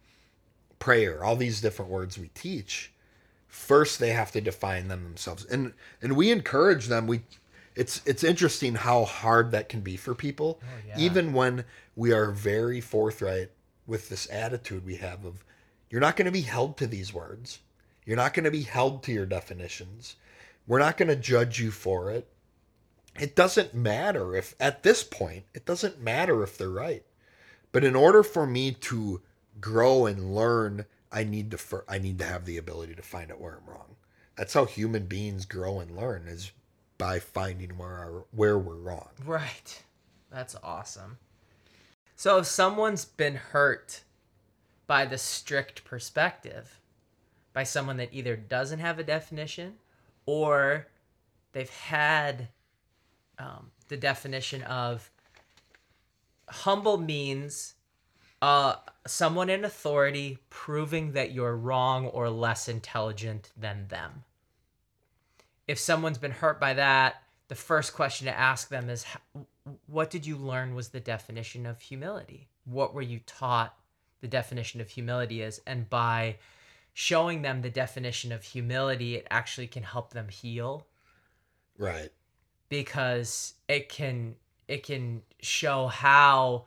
prayer, 0.78 1.24
all 1.24 1.34
these 1.34 1.60
different 1.60 1.90
words 1.90 2.16
we 2.16 2.28
teach, 2.28 2.92
first 3.48 3.98
they 3.98 4.10
have 4.10 4.30
to 4.32 4.40
define 4.40 4.86
them 4.86 5.02
themselves. 5.02 5.44
And 5.46 5.72
and 6.00 6.16
we 6.16 6.30
encourage 6.30 6.86
them. 6.86 7.08
We 7.08 7.22
it's 7.74 8.00
it's 8.06 8.22
interesting 8.22 8.76
how 8.76 9.04
hard 9.04 9.50
that 9.50 9.68
can 9.68 9.80
be 9.80 9.96
for 9.96 10.14
people, 10.14 10.60
oh, 10.62 10.66
yeah. 10.86 10.94
even 10.96 11.32
when 11.32 11.64
we 11.96 12.12
are 12.12 12.30
very 12.30 12.80
forthright 12.80 13.50
with 13.86 14.08
this 14.10 14.28
attitude 14.30 14.84
we 14.84 14.96
have 14.96 15.24
of 15.24 15.44
you're 15.90 16.00
not 16.00 16.16
going 16.16 16.26
to 16.26 16.32
be 16.32 16.42
held 16.42 16.76
to 16.76 16.86
these 16.86 17.12
words. 17.12 17.58
You're 18.08 18.16
not 18.16 18.32
going 18.32 18.44
to 18.44 18.50
be 18.50 18.62
held 18.62 19.02
to 19.02 19.12
your 19.12 19.26
definitions. 19.26 20.16
We're 20.66 20.78
not 20.78 20.96
going 20.96 21.10
to 21.10 21.14
judge 21.14 21.60
you 21.60 21.70
for 21.70 22.10
it. 22.10 22.26
It 23.20 23.36
doesn't 23.36 23.74
matter 23.74 24.34
if, 24.34 24.54
at 24.58 24.82
this 24.82 25.04
point, 25.04 25.44
it 25.52 25.66
doesn't 25.66 26.00
matter 26.00 26.42
if 26.42 26.56
they're 26.56 26.70
right. 26.70 27.04
But 27.70 27.84
in 27.84 27.94
order 27.94 28.22
for 28.22 28.46
me 28.46 28.72
to 28.72 29.20
grow 29.60 30.06
and 30.06 30.34
learn, 30.34 30.86
I 31.12 31.22
need 31.24 31.50
to 31.50 31.58
fir- 31.58 31.84
I 31.86 31.98
need 31.98 32.18
to 32.20 32.24
have 32.24 32.46
the 32.46 32.56
ability 32.56 32.94
to 32.94 33.02
find 33.02 33.30
out 33.30 33.42
where 33.42 33.58
I'm 33.58 33.70
wrong. 33.70 33.96
That's 34.38 34.54
how 34.54 34.64
human 34.64 35.04
beings 35.04 35.44
grow 35.44 35.78
and 35.78 35.94
learn 35.94 36.28
is 36.28 36.52
by 36.96 37.18
finding 37.18 37.76
where 37.76 37.92
our, 37.92 38.24
where 38.30 38.58
we're 38.58 38.76
wrong. 38.76 39.10
Right. 39.22 39.82
That's 40.30 40.56
awesome. 40.62 41.18
So 42.16 42.38
if 42.38 42.46
someone's 42.46 43.04
been 43.04 43.34
hurt 43.34 44.00
by 44.86 45.04
the 45.04 45.18
strict 45.18 45.84
perspective, 45.84 46.77
by 47.58 47.64
someone 47.64 47.96
that 47.96 48.10
either 48.12 48.36
doesn't 48.36 48.78
have 48.78 49.00
a 49.00 49.02
definition 49.02 49.74
or 50.26 50.86
they've 51.50 51.68
had 51.70 52.46
um, 53.36 53.72
the 53.88 53.96
definition 53.96 54.62
of 54.62 55.10
humble 56.46 56.98
means 56.98 57.74
uh, 58.42 58.76
someone 59.08 59.50
in 59.50 59.64
authority 59.64 60.38
proving 60.50 61.10
that 61.14 61.32
you're 61.32 61.56
wrong 61.56 62.06
or 62.06 62.30
less 62.30 62.68
intelligent 62.68 63.50
than 63.56 63.88
them. 63.88 64.22
If 65.66 65.80
someone's 65.80 66.16
been 66.16 66.30
hurt 66.30 66.60
by 66.60 66.74
that, 66.74 67.24
the 67.48 67.56
first 67.56 67.92
question 67.92 68.28
to 68.28 68.38
ask 68.38 68.68
them 68.68 68.88
is 68.88 69.04
what 69.88 70.10
did 70.10 70.24
you 70.24 70.36
learn 70.36 70.76
was 70.76 70.90
the 70.90 71.00
definition 71.00 71.66
of 71.66 71.80
humility? 71.80 72.46
What 72.66 72.94
were 72.94 73.02
you 73.02 73.18
taught 73.26 73.74
the 74.20 74.28
definition 74.28 74.80
of 74.80 74.90
humility 74.90 75.42
is? 75.42 75.60
And 75.66 75.90
by 75.90 76.36
showing 76.98 77.42
them 77.42 77.62
the 77.62 77.70
definition 77.70 78.32
of 78.32 78.42
humility, 78.42 79.14
it 79.14 79.24
actually 79.30 79.68
can 79.68 79.84
help 79.84 80.12
them 80.12 80.28
heal. 80.28 80.84
Right. 81.78 82.10
because 82.68 83.54
it 83.68 83.88
can 83.88 84.34
it 84.66 84.82
can 84.82 85.22
show 85.40 85.86
how 85.86 86.64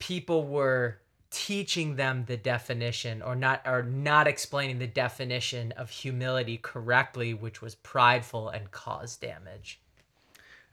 people 0.00 0.44
were 0.44 0.98
teaching 1.30 1.94
them 1.94 2.24
the 2.26 2.36
definition 2.36 3.22
or 3.22 3.36
not 3.36 3.62
or 3.64 3.84
not 3.84 4.26
explaining 4.26 4.80
the 4.80 4.88
definition 4.88 5.70
of 5.76 5.88
humility 5.88 6.58
correctly 6.60 7.32
which 7.32 7.62
was 7.62 7.76
prideful 7.76 8.48
and 8.48 8.72
caused 8.72 9.20
damage. 9.20 9.78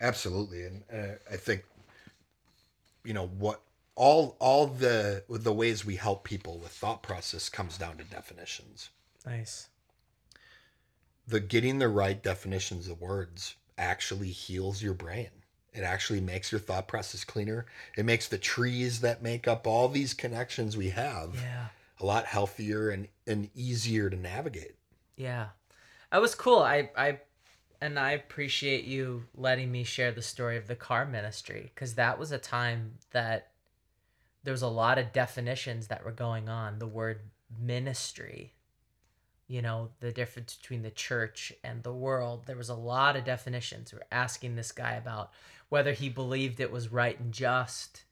Absolutely, 0.02 0.64
and 0.64 0.84
uh, 0.92 1.16
I 1.32 1.38
think 1.38 1.66
you 3.04 3.14
know 3.14 3.28
what 3.28 3.62
all 4.02 4.36
all 4.40 4.66
the 4.66 5.24
the 5.30 5.54
ways 5.54 5.86
we 5.86 5.96
help 5.96 6.24
people 6.24 6.58
with 6.58 6.72
thought 6.72 7.04
process 7.04 7.50
comes 7.50 7.78
down 7.78 7.98
to 7.98 8.04
definitions. 8.04 8.90
nice 9.28 9.70
The 11.28 11.40
getting 11.40 11.78
the 11.78 11.88
right 11.88 12.22
definitions 12.22 12.88
of 12.88 13.00
words 13.00 13.56
actually 13.78 14.32
heals 14.32 14.82
your 14.82 14.96
brain. 14.96 15.30
It 15.72 15.84
actually 15.84 16.20
makes 16.20 16.52
your 16.52 16.60
thought 16.60 16.88
process 16.88 17.24
cleaner. 17.24 17.68
It 17.96 18.04
makes 18.04 18.28
the 18.28 18.40
trees 18.40 19.02
that 19.02 19.22
make 19.22 19.48
up 19.48 19.68
all 19.68 19.88
these 19.88 20.16
connections 20.16 20.76
we 20.76 20.90
have 20.90 21.36
yeah 21.36 21.68
a 22.00 22.06
lot 22.06 22.26
healthier 22.26 22.90
and, 22.90 23.08
and 23.28 23.52
easier 23.54 24.10
to 24.10 24.16
navigate. 24.16 24.74
Yeah. 25.16 25.50
That 26.12 26.22
was 26.22 26.34
cool. 26.34 26.58
I 26.58 26.90
I 26.98 27.20
and 27.80 28.00
I 28.00 28.14
appreciate 28.14 28.86
you 28.86 29.26
letting 29.36 29.72
me 29.72 29.84
share 29.84 30.12
the 30.12 30.24
story 30.24 30.58
of 30.58 30.66
the 30.66 30.76
car 30.76 31.06
ministry 31.06 31.72
cuz 31.76 31.94
that 31.94 32.18
was 32.18 32.32
a 32.32 32.40
time 32.40 32.98
that 33.12 33.51
there 34.44 34.52
was 34.54 34.62
a 34.62 34.68
lot 34.68 34.98
of 34.98 35.14
definitions 35.14 35.88
that 35.88 36.04
were 36.04 36.12
going 36.12 36.50
on. 36.50 36.80
The 36.80 36.88
word 36.88 37.20
ministry, 37.60 38.54
you 39.48 39.62
know, 39.62 39.90
the 40.00 40.12
difference 40.12 40.56
between 40.56 40.82
the 40.82 40.92
church 40.92 41.54
and 41.64 41.84
the 41.84 41.94
world. 41.94 42.44
There 42.46 42.58
was 42.58 42.70
a 42.70 42.76
lot 42.76 43.16
of 43.16 43.24
definitions. 43.26 43.94
We're 43.94 44.02
asking 44.12 44.56
this 44.56 44.72
guy 44.72 44.94
about 44.94 45.32
whether 45.70 45.94
he 45.94 46.10
believed 46.10 46.60
it 46.60 46.72
was 46.72 46.92
right 46.92 47.20
and 47.20 47.32
just 47.34 48.04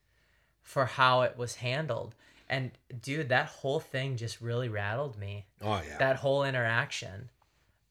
for 0.62 0.86
how 0.86 1.22
it 1.22 1.38
was 1.38 1.56
handled. 1.56 2.16
And 2.50 2.72
dude, 3.02 3.30
that 3.30 3.48
whole 3.48 3.80
thing 3.80 4.18
just 4.18 4.42
really 4.42 4.70
rattled 4.70 5.18
me 5.18 5.46
Oh 5.62 5.82
yeah. 5.88 5.98
that 5.98 6.16
whole 6.18 6.44
interaction 6.44 7.30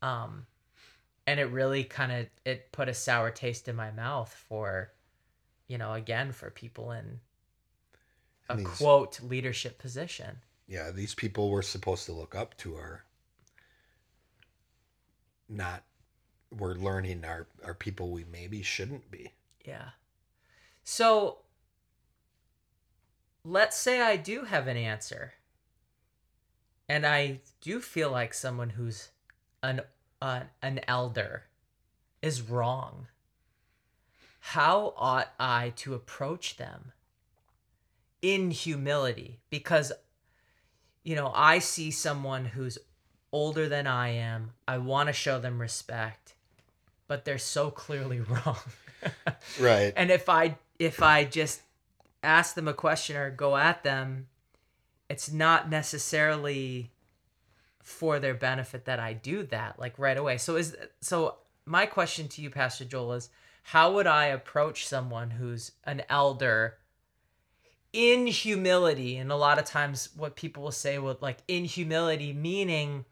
um 0.01 0.47
and 1.27 1.41
it 1.41 1.47
really 1.51 1.83
kind 1.85 2.13
of 2.13 2.27
it 2.45 2.71
put 2.71 2.89
a 2.89 2.95
sour 2.95 3.31
taste 3.31 3.67
in 3.69 3.75
my 3.75 3.91
mouth 3.91 4.33
for 4.49 4.93
you 5.67 5.77
know 5.77 5.93
again 5.95 6.31
for 6.33 6.51
people 6.51 6.93
in 6.93 7.19
a 8.49 8.57
these- 8.57 8.67
quote 8.67 9.21
leadership 9.21 9.79
position. 9.79 10.39
Yeah, 10.67 10.91
these 10.91 11.15
people 11.15 11.51
we're 11.51 11.63
supposed 11.63 12.05
to 12.07 12.13
look 12.13 12.35
up 12.35 12.57
to 12.59 12.77
are 12.77 13.05
not 15.49 15.83
we're 16.51 16.75
learning 16.75 17.25
are 17.25 17.47
are 17.65 17.75
people 17.75 18.11
we 18.11 18.25
maybe 18.31 18.63
shouldn't 18.63 19.11
be. 19.11 19.33
yeah. 19.65 19.91
So 20.85 21.39
let's 23.45 23.77
say 23.77 24.01
i 24.03 24.17
do 24.17 24.43
have 24.45 24.67
an 24.67 24.77
answer 24.77 25.35
and 26.89 27.07
i 27.07 27.41
do 27.63 27.81
feel 27.81 28.11
like 28.11 28.35
someone 28.35 28.71
who's 28.71 29.09
an 29.63 29.81
uh, 30.21 30.41
an 30.61 30.81
elder 30.89 31.45
is 32.21 32.43
wrong. 32.43 33.07
How 34.41 34.93
ought 34.97 35.33
i 35.39 35.73
to 35.77 35.95
approach 35.95 36.57
them 36.57 36.93
in 38.23 38.51
humility 38.51 39.39
because 39.51 39.93
you 41.05 41.15
know 41.15 41.31
i 41.35 41.59
see 41.59 41.91
someone 41.91 42.45
who's 42.45 42.79
older 43.31 43.69
than 43.69 43.87
i 43.87 44.09
am. 44.09 44.53
I 44.67 44.79
want 44.79 45.09
to 45.09 45.13
show 45.13 45.39
them 45.39 45.61
respect 45.61 46.35
but 47.07 47.25
they're 47.25 47.39
so 47.39 47.71
clearly 47.71 48.21
wrong. 48.21 48.59
Right. 49.61 49.93
and 49.97 50.11
if 50.11 50.29
i 50.29 50.57
if 50.79 51.03
i 51.03 51.25
just 51.25 51.61
ask 52.23 52.55
them 52.55 52.67
a 52.69 52.75
question 52.75 53.17
or 53.17 53.31
go 53.31 53.57
at 53.57 53.85
them 53.85 54.27
it's 55.09 55.31
not 55.33 55.71
necessarily 55.71 56.91
for 57.81 58.19
their 58.19 58.35
benefit 58.35 58.85
that 58.87 58.99
i 58.99 59.13
do 59.13 59.45
that 59.45 59.79
like 59.79 59.99
right 59.99 60.17
away. 60.19 60.37
So 60.37 60.57
is 60.57 60.77
so 61.01 61.37
my 61.65 61.87
question 61.87 62.29
to 62.29 62.43
you 62.43 62.51
pastor 62.51 62.85
joel 62.85 63.13
is 63.13 63.31
how 63.63 63.93
would 63.95 64.07
i 64.07 64.27
approach 64.27 64.87
someone 64.87 65.31
who's 65.31 65.73
an 65.85 66.03
elder 66.09 66.79
in 67.99 68.29
humility 68.29 69.17
and 69.17 69.33
a 69.33 69.37
lot 69.37 69.59
of 69.59 69.65
times 69.65 70.11
what 70.17 70.37
people 70.37 70.63
will 70.63 70.71
say 70.71 70.99
with 71.01 71.21
like 71.21 71.39
in 71.49 71.65
humility 71.65 72.33
meaning 72.33 73.05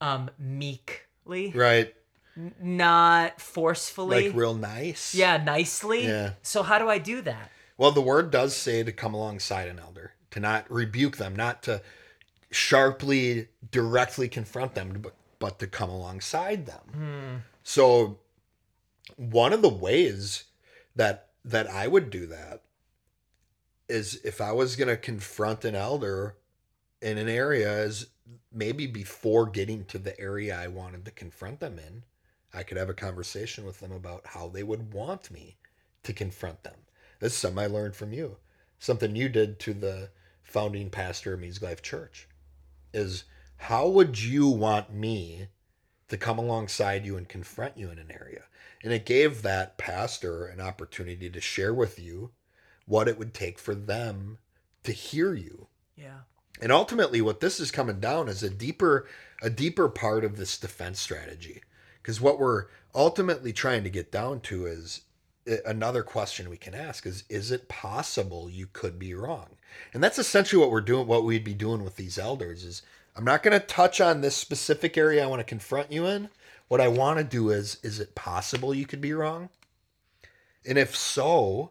um 0.00 0.28
meekly 0.38 1.52
right. 1.54 1.94
n- 2.36 2.52
not 2.60 3.40
forcefully 3.40 4.26
Like 4.28 4.36
real 4.36 4.54
nice. 4.54 5.14
yeah 5.14 5.36
nicely 5.36 6.04
Yeah. 6.06 6.32
so 6.42 6.62
how 6.64 6.78
do 6.80 6.88
i 6.88 6.98
do 6.98 7.22
that 7.22 7.50
Well, 7.78 7.92
the 7.92 8.00
word 8.02 8.30
does 8.32 8.56
say 8.56 8.82
to 8.82 8.92
come 8.92 9.14
alongside 9.14 9.68
an 9.68 9.78
elder, 9.78 10.12
to 10.32 10.40
not 10.40 10.70
rebuke 10.70 11.16
them, 11.16 11.34
not 11.34 11.62
to 11.62 11.80
sharply, 12.50 13.48
directly 13.70 14.28
confront 14.28 14.74
them, 14.74 14.98
but, 15.00 15.14
but 15.38 15.58
to 15.60 15.66
come 15.66 15.88
alongside 15.88 16.66
them. 16.66 16.84
Hmm. 16.92 17.36
So, 17.62 18.18
one 19.16 19.54
of 19.54 19.62
the 19.62 19.70
ways 19.86 20.44
that 20.94 21.28
that 21.44 21.70
I 21.70 21.86
would 21.86 22.10
do 22.10 22.26
that 22.26 22.60
is 23.90 24.20
if 24.24 24.40
I 24.40 24.52
was 24.52 24.76
going 24.76 24.88
to 24.88 24.96
confront 24.96 25.64
an 25.64 25.74
elder 25.74 26.36
in 27.02 27.18
an 27.18 27.28
area, 27.28 27.82
is 27.82 28.06
maybe 28.52 28.86
before 28.86 29.46
getting 29.46 29.84
to 29.86 29.98
the 29.98 30.18
area 30.18 30.56
I 30.56 30.68
wanted 30.68 31.04
to 31.04 31.10
confront 31.10 31.60
them 31.60 31.78
in, 31.78 32.04
I 32.52 32.62
could 32.62 32.76
have 32.76 32.88
a 32.88 32.94
conversation 32.94 33.64
with 33.64 33.80
them 33.80 33.92
about 33.92 34.26
how 34.26 34.48
they 34.48 34.62
would 34.62 34.92
want 34.92 35.30
me 35.30 35.56
to 36.02 36.12
confront 36.12 36.62
them. 36.62 36.74
This 37.20 37.32
is 37.32 37.38
something 37.38 37.62
I 37.62 37.66
learned 37.66 37.96
from 37.96 38.12
you. 38.12 38.36
Something 38.78 39.14
you 39.14 39.28
did 39.28 39.58
to 39.60 39.74
the 39.74 40.10
founding 40.42 40.90
pastor 40.90 41.34
of 41.34 41.40
Means 41.40 41.62
Life 41.62 41.82
Church 41.82 42.28
is 42.92 43.24
how 43.56 43.88
would 43.88 44.20
you 44.20 44.48
want 44.48 44.92
me 44.92 45.48
to 46.08 46.16
come 46.16 46.38
alongside 46.38 47.04
you 47.04 47.16
and 47.16 47.28
confront 47.28 47.76
you 47.76 47.90
in 47.90 47.98
an 47.98 48.10
area? 48.10 48.44
And 48.82 48.92
it 48.92 49.04
gave 49.04 49.42
that 49.42 49.76
pastor 49.76 50.46
an 50.46 50.60
opportunity 50.60 51.28
to 51.28 51.40
share 51.40 51.74
with 51.74 51.98
you 51.98 52.30
what 52.86 53.08
it 53.08 53.18
would 53.18 53.34
take 53.34 53.58
for 53.58 53.74
them 53.74 54.38
to 54.84 54.92
hear 54.92 55.34
you. 55.34 55.66
yeah 55.96 56.20
And 56.60 56.72
ultimately 56.72 57.20
what 57.20 57.40
this 57.40 57.60
is 57.60 57.70
coming 57.70 58.00
down 58.00 58.28
is 58.28 58.42
a 58.42 58.50
deeper 58.50 59.06
a 59.42 59.50
deeper 59.50 59.88
part 59.88 60.24
of 60.24 60.36
this 60.36 60.58
defense 60.58 61.00
strategy. 61.00 61.62
Because 62.02 62.20
what 62.20 62.38
we're 62.38 62.66
ultimately 62.94 63.52
trying 63.52 63.84
to 63.84 63.90
get 63.90 64.10
down 64.10 64.40
to 64.40 64.66
is 64.66 65.02
eh, 65.46 65.58
another 65.64 66.02
question 66.02 66.50
we 66.50 66.56
can 66.56 66.74
ask 66.74 67.06
is 67.06 67.24
is 67.28 67.50
it 67.50 67.68
possible 67.68 68.50
you 68.50 68.66
could 68.72 68.98
be 68.98 69.14
wrong 69.14 69.46
and 69.94 70.02
that's 70.02 70.18
essentially 70.18 70.60
what 70.60 70.70
we're 70.70 70.80
doing 70.80 71.06
what 71.06 71.24
we'd 71.24 71.44
be 71.44 71.54
doing 71.54 71.84
with 71.84 71.96
these 71.96 72.18
elders 72.18 72.64
is 72.64 72.82
i'm 73.16 73.24
not 73.24 73.42
going 73.42 73.58
to 73.58 73.64
touch 73.64 74.00
on 74.00 74.20
this 74.20 74.34
specific 74.36 74.98
area 74.98 75.22
i 75.22 75.26
want 75.26 75.38
to 75.40 75.44
confront 75.44 75.92
you 75.92 76.04
in 76.04 76.28
what 76.68 76.80
i 76.80 76.88
want 76.88 77.18
to 77.18 77.24
do 77.24 77.50
is 77.50 77.78
is 77.82 78.00
it 78.00 78.14
possible 78.14 78.74
you 78.74 78.86
could 78.86 79.00
be 79.00 79.12
wrong 79.12 79.48
and 80.66 80.76
if 80.76 80.96
so 80.96 81.70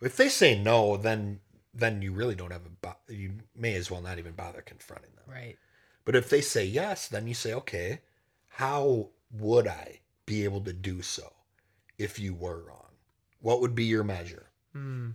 if 0.00 0.16
they 0.16 0.28
say 0.28 0.58
no 0.58 0.96
then 0.96 1.40
then 1.72 2.00
you 2.02 2.12
really 2.12 2.34
don't 2.34 2.52
have 2.52 2.66
a 2.66 2.68
bo- 2.68 2.96
you 3.08 3.32
may 3.56 3.74
as 3.74 3.90
well 3.90 4.00
not 4.00 4.18
even 4.18 4.32
bother 4.32 4.60
confronting 4.62 5.10
them 5.16 5.24
Right. 5.34 5.56
but 6.04 6.14
if 6.14 6.28
they 6.30 6.40
say 6.40 6.64
yes, 6.64 7.08
then 7.08 7.26
you 7.26 7.34
say, 7.34 7.52
okay, 7.54 8.00
how 8.48 9.08
would 9.32 9.66
I 9.66 10.00
be 10.26 10.44
able 10.44 10.60
to 10.62 10.72
do 10.72 11.02
so 11.02 11.32
if 11.98 12.18
you 12.18 12.34
were 12.34 12.62
wrong? 12.62 12.92
What 13.40 13.60
would 13.60 13.74
be 13.74 13.84
your 13.84 14.04
measure? 14.04 14.46
Hmm. 14.72 15.10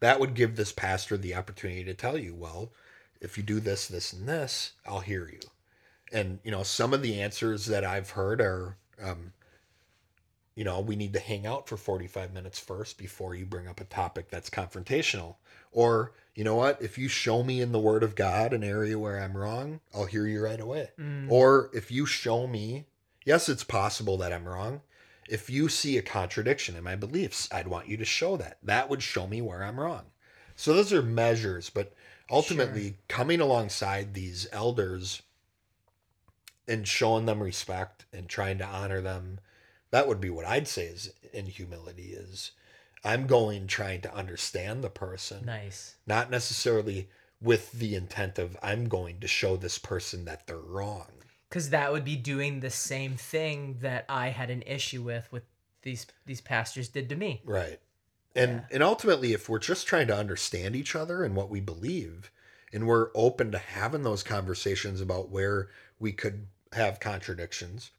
That 0.00 0.20
would 0.20 0.34
give 0.34 0.54
this 0.54 0.70
pastor 0.72 1.16
the 1.16 1.34
opportunity 1.34 1.82
to 1.84 1.94
tell 1.94 2.16
you, 2.16 2.34
well, 2.34 2.72
if 3.20 3.36
you 3.36 3.42
do 3.42 3.58
this, 3.58 3.88
this, 3.88 4.12
and 4.12 4.28
this, 4.28 4.72
I'll 4.86 5.00
hear 5.00 5.28
you. 5.28 5.40
And, 6.12 6.38
you 6.44 6.50
know, 6.52 6.62
some 6.62 6.94
of 6.94 7.02
the 7.02 7.20
answers 7.20 7.66
that 7.66 7.84
I've 7.84 8.10
heard 8.10 8.40
are, 8.40 8.76
um, 9.02 9.32
you 10.58 10.64
know, 10.64 10.80
we 10.80 10.96
need 10.96 11.12
to 11.12 11.20
hang 11.20 11.46
out 11.46 11.68
for 11.68 11.76
45 11.76 12.34
minutes 12.34 12.58
first 12.58 12.98
before 12.98 13.32
you 13.36 13.46
bring 13.46 13.68
up 13.68 13.80
a 13.80 13.84
topic 13.84 14.28
that's 14.28 14.50
confrontational. 14.50 15.36
Or, 15.70 16.14
you 16.34 16.42
know 16.42 16.56
what, 16.56 16.82
if 16.82 16.98
you 16.98 17.06
show 17.06 17.44
me 17.44 17.60
in 17.60 17.70
the 17.70 17.78
Word 17.78 18.02
of 18.02 18.16
God 18.16 18.52
an 18.52 18.64
area 18.64 18.98
where 18.98 19.20
I'm 19.20 19.36
wrong, 19.36 19.78
I'll 19.94 20.06
hear 20.06 20.26
you 20.26 20.42
right 20.42 20.58
away. 20.58 20.88
Mm. 20.98 21.30
Or 21.30 21.70
if 21.72 21.92
you 21.92 22.06
show 22.06 22.48
me, 22.48 22.86
yes, 23.24 23.48
it's 23.48 23.62
possible 23.62 24.16
that 24.16 24.32
I'm 24.32 24.48
wrong. 24.48 24.80
If 25.28 25.48
you 25.48 25.68
see 25.68 25.96
a 25.96 26.02
contradiction 26.02 26.74
in 26.74 26.82
my 26.82 26.96
beliefs, 26.96 27.48
I'd 27.52 27.68
want 27.68 27.86
you 27.86 27.96
to 27.96 28.04
show 28.04 28.36
that. 28.38 28.58
That 28.60 28.90
would 28.90 29.00
show 29.00 29.28
me 29.28 29.40
where 29.40 29.62
I'm 29.62 29.78
wrong. 29.78 30.06
So 30.56 30.74
those 30.74 30.92
are 30.92 31.02
measures, 31.02 31.70
but 31.70 31.94
ultimately 32.28 32.96
coming 33.06 33.40
alongside 33.40 34.12
these 34.12 34.48
elders 34.50 35.22
and 36.66 36.88
showing 36.88 37.26
them 37.26 37.40
respect 37.40 38.06
and 38.12 38.28
trying 38.28 38.58
to 38.58 38.66
honor 38.66 39.00
them, 39.00 39.38
that 39.90 40.06
would 40.08 40.20
be 40.20 40.30
what 40.30 40.46
I'd 40.46 40.68
say 40.68 40.86
is 40.86 41.12
in 41.32 41.46
humility 41.46 42.12
is 42.12 42.52
I'm 43.04 43.26
going 43.26 43.66
trying 43.66 44.00
to 44.02 44.14
understand 44.14 44.82
the 44.82 44.90
person 44.90 45.44
Nice. 45.46 45.96
not 46.06 46.30
necessarily 46.30 47.08
with 47.40 47.72
the 47.72 47.94
intent 47.94 48.38
of 48.38 48.56
I'm 48.62 48.88
going 48.88 49.20
to 49.20 49.28
show 49.28 49.56
this 49.56 49.78
person 49.78 50.24
that 50.24 50.46
they're 50.46 50.58
wrong. 50.58 51.06
Because 51.48 51.70
that 51.70 51.92
would 51.92 52.04
be 52.04 52.16
doing 52.16 52.60
the 52.60 52.70
same 52.70 53.14
thing 53.16 53.78
that 53.80 54.04
I 54.08 54.28
had 54.28 54.50
an 54.50 54.62
issue 54.62 55.02
with 55.02 55.30
with 55.32 55.44
these 55.82 56.06
these 56.26 56.40
pastors 56.40 56.88
did 56.88 57.08
to 57.08 57.16
me. 57.16 57.40
Right. 57.44 57.80
And 58.34 58.50
Yeah. 58.52 58.64
and 58.72 58.82
ultimately 58.82 59.32
if 59.32 59.48
we're 59.48 59.58
just 59.60 59.86
trying 59.86 60.08
to 60.08 60.16
understand 60.16 60.74
each 60.76 60.94
other 60.96 61.22
and 61.24 61.34
what 61.36 61.48
we 61.48 61.60
believe 61.60 62.30
and 62.72 62.86
we're 62.86 63.10
open 63.14 63.50
to 63.52 63.58
having 63.58 64.02
those 64.02 64.22
conversations 64.22 65.00
about 65.00 65.30
where 65.30 65.68
we 65.98 66.12
could 66.12 66.48
have 66.72 67.00
contradictions, 67.00 67.92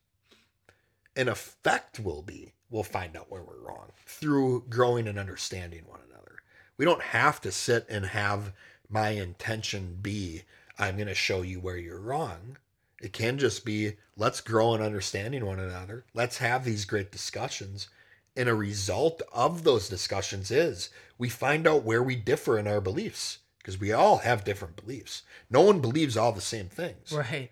an 1.15 1.27
effect 1.27 1.99
will 1.99 2.21
be 2.21 2.53
we'll 2.69 2.83
find 2.83 3.15
out 3.17 3.31
where 3.31 3.43
we're 3.43 3.59
wrong 3.61 3.91
through 4.05 4.65
growing 4.69 5.07
and 5.07 5.17
understanding 5.17 5.83
one 5.87 5.99
another. 6.09 6.37
We 6.77 6.85
don't 6.85 7.01
have 7.01 7.41
to 7.41 7.51
sit 7.51 7.85
and 7.89 8.05
have 8.05 8.53
my 8.87 9.09
intention 9.09 9.97
be 10.01 10.43
I'm 10.77 10.95
going 10.95 11.07
to 11.07 11.15
show 11.15 11.41
you 11.41 11.59
where 11.59 11.77
you're 11.77 11.99
wrong. 11.99 12.57
It 13.01 13.11
can 13.11 13.37
just 13.37 13.65
be 13.65 13.97
let's 14.15 14.41
grow 14.41 14.73
in 14.75 14.81
understanding 14.81 15.45
one 15.45 15.59
another. 15.59 16.05
Let's 16.13 16.37
have 16.37 16.63
these 16.63 16.85
great 16.85 17.11
discussions. 17.11 17.89
And 18.35 18.47
a 18.47 18.55
result 18.55 19.21
of 19.33 19.63
those 19.63 19.89
discussions 19.89 20.51
is 20.51 20.89
we 21.17 21.27
find 21.27 21.67
out 21.67 21.83
where 21.83 22.03
we 22.03 22.15
differ 22.15 22.57
in 22.57 22.67
our 22.67 22.79
beliefs 22.79 23.39
because 23.57 23.77
we 23.79 23.91
all 23.91 24.19
have 24.19 24.45
different 24.45 24.77
beliefs. 24.77 25.23
No 25.49 25.61
one 25.61 25.81
believes 25.81 26.15
all 26.15 26.31
the 26.31 26.39
same 26.39 26.69
things, 26.69 27.11
Right. 27.11 27.51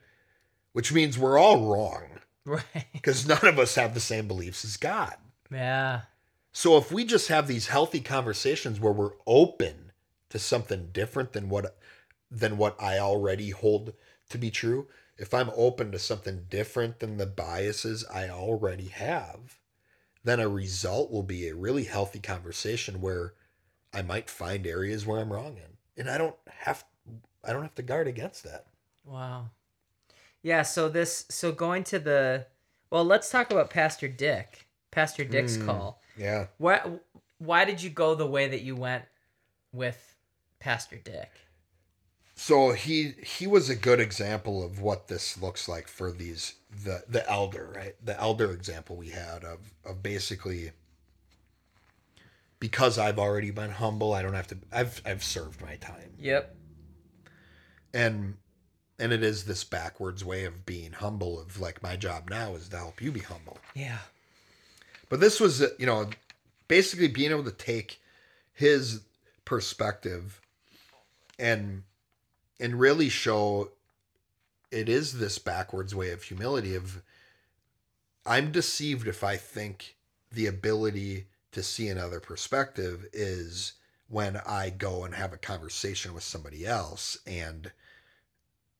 which 0.71 0.93
means 0.93 1.17
we're 1.17 1.37
all 1.37 1.65
wrong 1.65 2.21
Right. 2.47 2.85
because 2.93 3.27
none 3.27 3.45
of 3.45 3.59
us 3.59 3.75
have 3.75 3.93
the 3.93 3.99
same 3.99 4.27
beliefs 4.27 4.63
as 4.63 4.77
God. 4.77 5.15
Yeah. 5.51 6.01
So 6.53 6.77
if 6.77 6.91
we 6.91 7.03
just 7.03 7.27
have 7.27 7.47
these 7.47 7.67
healthy 7.67 7.99
conversations 7.99 8.79
where 8.79 8.93
we're 8.93 9.11
open 9.27 9.91
to 10.29 10.39
something 10.39 10.89
different 10.93 11.33
than 11.33 11.49
what 11.49 11.77
than 12.31 12.57
what 12.57 12.81
I 12.81 12.99
already 12.99 13.49
hold 13.49 13.93
to 14.29 14.37
be 14.37 14.49
true, 14.49 14.87
if 15.17 15.33
I'm 15.33 15.51
open 15.55 15.91
to 15.91 15.99
something 15.99 16.45
different 16.49 16.99
than 16.99 17.17
the 17.17 17.25
biases 17.25 18.05
I 18.11 18.29
already 18.29 18.87
have, 18.87 19.59
then 20.23 20.39
a 20.39 20.47
result 20.47 21.11
will 21.11 21.23
be 21.23 21.47
a 21.47 21.55
really 21.55 21.83
healthy 21.83 22.19
conversation 22.19 23.01
where 23.01 23.33
I 23.93 24.01
might 24.01 24.29
find 24.29 24.65
areas 24.65 25.05
where 25.05 25.19
I'm 25.19 25.31
wrong 25.31 25.57
in. 25.57 25.77
And 26.01 26.09
I 26.09 26.17
don't 26.17 26.35
have 26.47 26.85
I 27.43 27.53
don't 27.53 27.63
have 27.63 27.75
to 27.75 27.83
guard 27.83 28.07
against 28.07 28.43
that. 28.43 28.67
Wow. 29.05 29.49
Yeah, 30.43 30.61
so 30.61 30.89
this 30.89 31.25
so 31.29 31.51
going 31.51 31.83
to 31.85 31.99
the 31.99 32.47
well, 32.89 33.03
let's 33.03 33.29
talk 33.29 33.51
about 33.51 33.69
Pastor 33.69 34.07
Dick. 34.07 34.67
Pastor 34.91 35.25
Dick's 35.25 35.57
Hmm. 35.57 35.65
call. 35.65 36.01
Yeah. 36.17 36.47
Why 36.57 36.81
why 37.37 37.65
did 37.65 37.81
you 37.81 37.89
go 37.89 38.15
the 38.15 38.25
way 38.27 38.47
that 38.47 38.61
you 38.61 38.75
went 38.75 39.05
with 39.71 40.15
Pastor 40.59 40.97
Dick? 40.97 41.31
So 42.35 42.71
he 42.71 43.15
he 43.23 43.47
was 43.47 43.69
a 43.69 43.75
good 43.75 43.99
example 43.99 44.63
of 44.63 44.79
what 44.79 45.07
this 45.07 45.41
looks 45.41 45.67
like 45.67 45.87
for 45.87 46.11
these 46.11 46.55
the 46.69 47.03
the 47.07 47.27
elder, 47.29 47.73
right? 47.75 47.95
The 48.03 48.19
elder 48.19 48.51
example 48.51 48.95
we 48.95 49.09
had 49.09 49.43
of 49.43 49.73
of 49.83 50.01
basically 50.03 50.71
because 52.59 52.97
I've 52.97 53.19
already 53.19 53.51
been 53.51 53.71
humble, 53.71 54.13
I 54.13 54.21
don't 54.21 54.33
have 54.33 54.47
to 54.47 54.57
I've 54.71 55.01
I've 55.05 55.23
served 55.23 55.61
my 55.61 55.75
time. 55.77 56.13
Yep. 56.19 56.55
And 57.93 58.37
and 58.99 59.11
it 59.11 59.23
is 59.23 59.43
this 59.43 59.63
backwards 59.63 60.25
way 60.25 60.45
of 60.45 60.65
being 60.65 60.93
humble 60.93 61.39
of 61.39 61.59
like 61.59 61.83
my 61.83 61.95
job 61.95 62.29
now 62.29 62.55
is 62.55 62.69
to 62.69 62.77
help 62.77 63.01
you 63.01 63.11
be 63.11 63.19
humble. 63.19 63.57
Yeah. 63.75 63.99
But 65.09 65.19
this 65.19 65.39
was, 65.39 65.61
uh, 65.61 65.69
you 65.77 65.85
know, 65.85 66.09
basically 66.67 67.07
being 67.07 67.31
able 67.31 67.43
to 67.43 67.51
take 67.51 68.01
his 68.53 69.01
perspective 69.45 70.41
and 71.39 71.83
and 72.59 72.79
really 72.79 73.07
show 73.07 73.71
it 74.71 74.89
is 74.89 75.19
this 75.19 75.37
backwards 75.37 75.93
way 75.93 76.11
of 76.11 76.23
humility 76.23 76.75
of 76.75 77.01
I'm 78.25 78.51
deceived 78.51 79.07
if 79.07 79.23
I 79.23 79.37
think 79.37 79.95
the 80.31 80.47
ability 80.47 81.27
to 81.53 81.63
see 81.63 81.87
another 81.87 82.19
perspective 82.19 83.05
is 83.13 83.73
when 84.09 84.37
I 84.45 84.69
go 84.69 85.05
and 85.05 85.13
have 85.15 85.33
a 85.33 85.37
conversation 85.37 86.13
with 86.13 86.23
somebody 86.23 86.65
else 86.65 87.17
and 87.25 87.71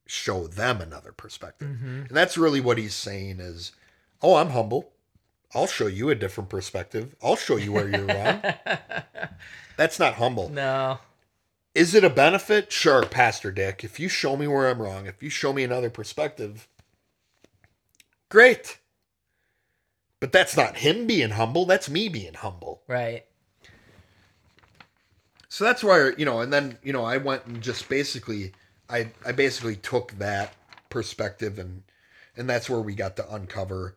show 0.08 0.48
them 0.48 0.82
another 0.82 1.12
perspective. 1.12 1.68
Mm-hmm. 1.68 2.02
And 2.08 2.18
that's 2.18 2.38
really 2.38 2.62
what 2.62 2.78
he's 2.78 2.96
saying 2.96 3.40
is, 3.40 3.72
oh, 4.22 4.36
I'm 4.36 4.50
humble. 4.50 4.90
I'll 5.54 5.68
show 5.68 5.88
you 5.88 6.10
a 6.10 6.16
different 6.16 6.50
perspective. 6.50 7.16
I'll 7.24 7.36
show 7.36 7.56
you 7.56 7.72
where 7.72 7.88
you're 7.90 8.06
wrong. 8.06 8.42
That's 9.78 10.00
not 10.00 10.16
humble. 10.16 10.50
no. 10.50 11.00
Is 11.74 11.94
it 11.94 12.04
a 12.04 12.10
benefit? 12.10 12.72
Sure, 12.72 13.06
Pastor 13.06 13.52
Dick. 13.52 13.84
If 13.84 14.00
you 14.00 14.10
show 14.10 14.36
me 14.36 14.48
where 14.48 14.68
I'm 14.68 14.82
wrong, 14.82 15.06
if 15.06 15.22
you 15.22 15.30
show 15.30 15.54
me 15.54 15.64
another 15.64 15.92
perspective, 15.92 16.68
great. 18.30 18.80
But 20.20 20.32
that's 20.32 20.58
not 20.58 20.78
him 20.78 21.06
being 21.06 21.30
humble. 21.30 21.66
That's 21.66 21.88
me 21.88 22.10
being 22.10 22.34
humble. 22.34 22.82
Right. 22.88 23.26
So 25.50 25.64
that's 25.64 25.84
where, 25.84 26.18
you 26.18 26.26
know, 26.26 26.40
and 26.42 26.52
then, 26.52 26.80
you 26.82 26.92
know, 26.94 27.04
I 27.04 27.18
went 27.18 27.46
and 27.46 27.62
just 27.62 27.88
basically 27.90 28.54
I 28.90 29.12
I 29.26 29.32
basically 29.32 29.76
took 29.76 30.14
that 30.14 30.54
perspective 30.90 31.60
and 31.60 31.84
and 32.36 32.50
that's 32.50 32.70
where 32.70 32.80
we 32.80 32.96
got 32.96 33.16
to 33.18 33.34
uncover 33.34 33.96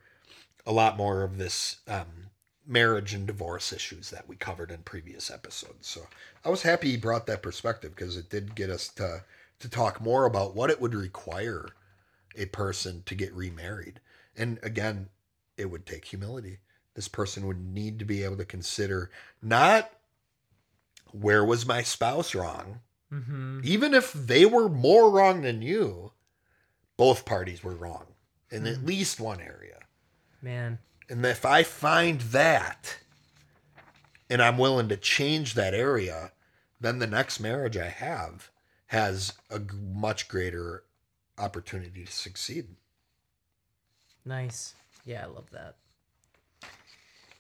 a 0.66 0.72
lot 0.72 0.96
more 0.96 1.22
of 1.22 1.37
this 1.37 1.81
um, 1.87 2.31
marriage 2.66 3.12
and 3.12 3.26
divorce 3.26 3.72
issues 3.72 4.11
that 4.11 4.29
we 4.29 4.37
covered 4.37 4.70
in 4.70 4.79
previous 4.79 5.31
episodes. 5.31 5.88
So 5.88 6.07
I 6.44 6.48
was 6.48 6.62
happy 6.62 6.92
he 6.92 6.96
brought 6.96 7.26
that 7.26 7.42
perspective 7.42 7.94
because 7.94 8.16
it 8.16 8.31
did 8.31 8.55
get 8.55 8.70
us 8.70 8.88
to 8.88 9.24
to 9.59 9.68
talk 9.68 10.00
more 10.00 10.24
about 10.24 10.55
what 10.55 10.70
it 10.70 10.81
would 10.81 10.94
require 10.94 11.68
a 12.37 12.46
person 12.46 13.03
to 13.05 13.14
get 13.14 13.35
remarried. 13.35 14.00
And 14.37 14.59
again, 14.62 15.09
it 15.59 15.70
would 15.70 15.85
take 15.85 16.07
humility. 16.07 16.59
This 16.94 17.09
person 17.09 17.46
would 17.46 17.62
need 17.62 17.98
to 17.98 18.05
be 18.07 18.22
able 18.24 18.38
to 18.38 18.44
consider 18.44 19.11
not 19.42 19.90
where 21.12 21.44
was 21.44 21.66
my 21.66 21.83
spouse 21.83 22.35
wrong? 22.35 22.81
Mm-hmm. 23.12 23.61
Even 23.64 23.94
if 23.94 24.12
they 24.12 24.46
were 24.46 24.68
more 24.68 25.11
wrong 25.11 25.42
than 25.42 25.62
you, 25.62 26.12
both 26.96 27.25
parties 27.25 27.64
were 27.64 27.75
wrong 27.75 28.14
in 28.51 28.66
at 28.66 28.77
Mhm. 28.79 28.87
least 28.87 29.18
one 29.20 29.40
area. 29.40 29.81
Man. 30.42 30.79
And 31.09 31.25
if 31.27 31.44
I 31.44 31.62
find 31.62 32.20
that 32.20 32.99
and 34.29 34.40
I'm 34.40 34.59
willing 34.59 34.88
to 34.88 34.96
change 34.96 35.55
that 35.55 35.75
area, 35.75 36.33
then 36.81 36.99
the 37.01 37.07
next 37.07 37.40
marriage 37.40 37.77
I 37.77 37.88
have 37.88 38.51
has 38.87 39.35
a 39.51 39.59
much 39.59 40.29
greater 40.29 40.85
opportunity 41.37 42.05
to 42.05 42.12
succeed. 42.12 42.77
Nice. 44.25 44.75
Yeah, 45.05 45.25
I 45.25 45.27
love 45.27 45.51
that. 45.51 45.77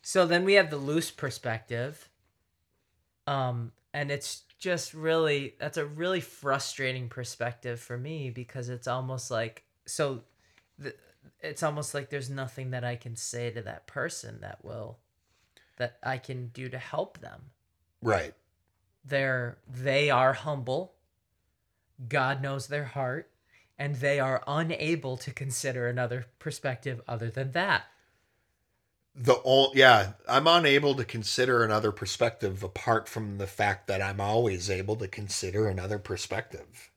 So 0.02 0.26
then 0.26 0.44
we 0.44 0.54
have 0.54 0.70
the 0.70 0.76
loose 0.76 1.10
perspective. 1.10 2.08
Um, 3.26 3.72
and 3.92 4.10
it's 4.10 4.42
just 4.60 4.92
really 4.92 5.54
that's 5.58 5.78
a 5.78 5.86
really 5.86 6.20
frustrating 6.20 7.08
perspective 7.08 7.80
for 7.80 7.96
me 7.96 8.30
because 8.30 8.68
it's 8.68 8.86
almost 8.86 9.30
like 9.30 9.64
so 9.86 10.20
the, 10.78 10.94
it's 11.40 11.62
almost 11.62 11.94
like 11.94 12.10
there's 12.10 12.30
nothing 12.30 12.70
that 12.70 12.84
I 12.84 12.94
can 12.96 13.16
say 13.16 13.50
to 13.50 13.62
that 13.62 13.86
person 13.86 14.38
that 14.42 14.62
will 14.62 14.98
that 15.78 15.96
I 16.02 16.18
can 16.18 16.48
do 16.48 16.68
to 16.68 16.78
help 16.78 17.18
them. 17.18 17.40
Right. 18.02 18.34
They're 19.02 19.56
they 19.66 20.10
are 20.10 20.34
humble. 20.34 20.92
God 22.06 22.42
knows 22.42 22.66
their 22.66 22.84
heart 22.84 23.30
and 23.78 23.96
they 23.96 24.20
are 24.20 24.44
unable 24.46 25.16
to 25.16 25.32
consider 25.32 25.88
another 25.88 26.26
perspective 26.38 27.00
other 27.08 27.30
than 27.30 27.52
that. 27.52 27.84
The 29.14 29.32
all 29.32 29.72
yeah, 29.74 30.12
I'm 30.28 30.46
unable 30.46 30.94
to 30.94 31.04
consider 31.04 31.62
another 31.64 31.92
perspective 31.92 32.62
apart 32.62 33.08
from 33.08 33.38
the 33.38 33.46
fact 33.46 33.86
that 33.88 34.00
I'm 34.00 34.20
always 34.20 34.70
able 34.70 34.96
to 34.96 35.08
consider 35.08 35.68
another 35.68 35.98
perspective. 35.98 36.90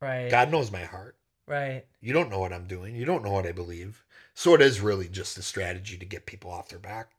Right. 0.00 0.30
God 0.30 0.50
knows 0.50 0.72
my 0.72 0.84
heart. 0.84 1.16
Right. 1.46 1.84
You 2.00 2.12
don't 2.12 2.30
know 2.30 2.40
what 2.40 2.52
I'm 2.52 2.66
doing. 2.66 2.96
You 2.96 3.04
don't 3.04 3.22
know 3.22 3.32
what 3.32 3.46
I 3.46 3.52
believe. 3.52 4.04
So 4.34 4.54
it 4.54 4.62
is 4.62 4.80
really 4.80 5.08
just 5.08 5.38
a 5.38 5.42
strategy 5.42 5.96
to 5.98 6.06
get 6.06 6.26
people 6.26 6.50
off 6.50 6.68
their 6.68 6.78
back. 6.78 7.12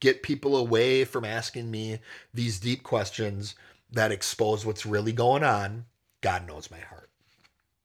Get 0.00 0.22
people 0.22 0.56
away 0.56 1.04
from 1.04 1.24
asking 1.24 1.70
me 1.70 2.00
these 2.34 2.58
deep 2.58 2.82
questions 2.82 3.54
that 3.92 4.10
expose 4.10 4.66
what's 4.66 4.86
really 4.86 5.12
going 5.12 5.44
on. 5.44 5.84
God 6.22 6.46
knows 6.46 6.70
my 6.70 6.80
heart. 6.80 7.10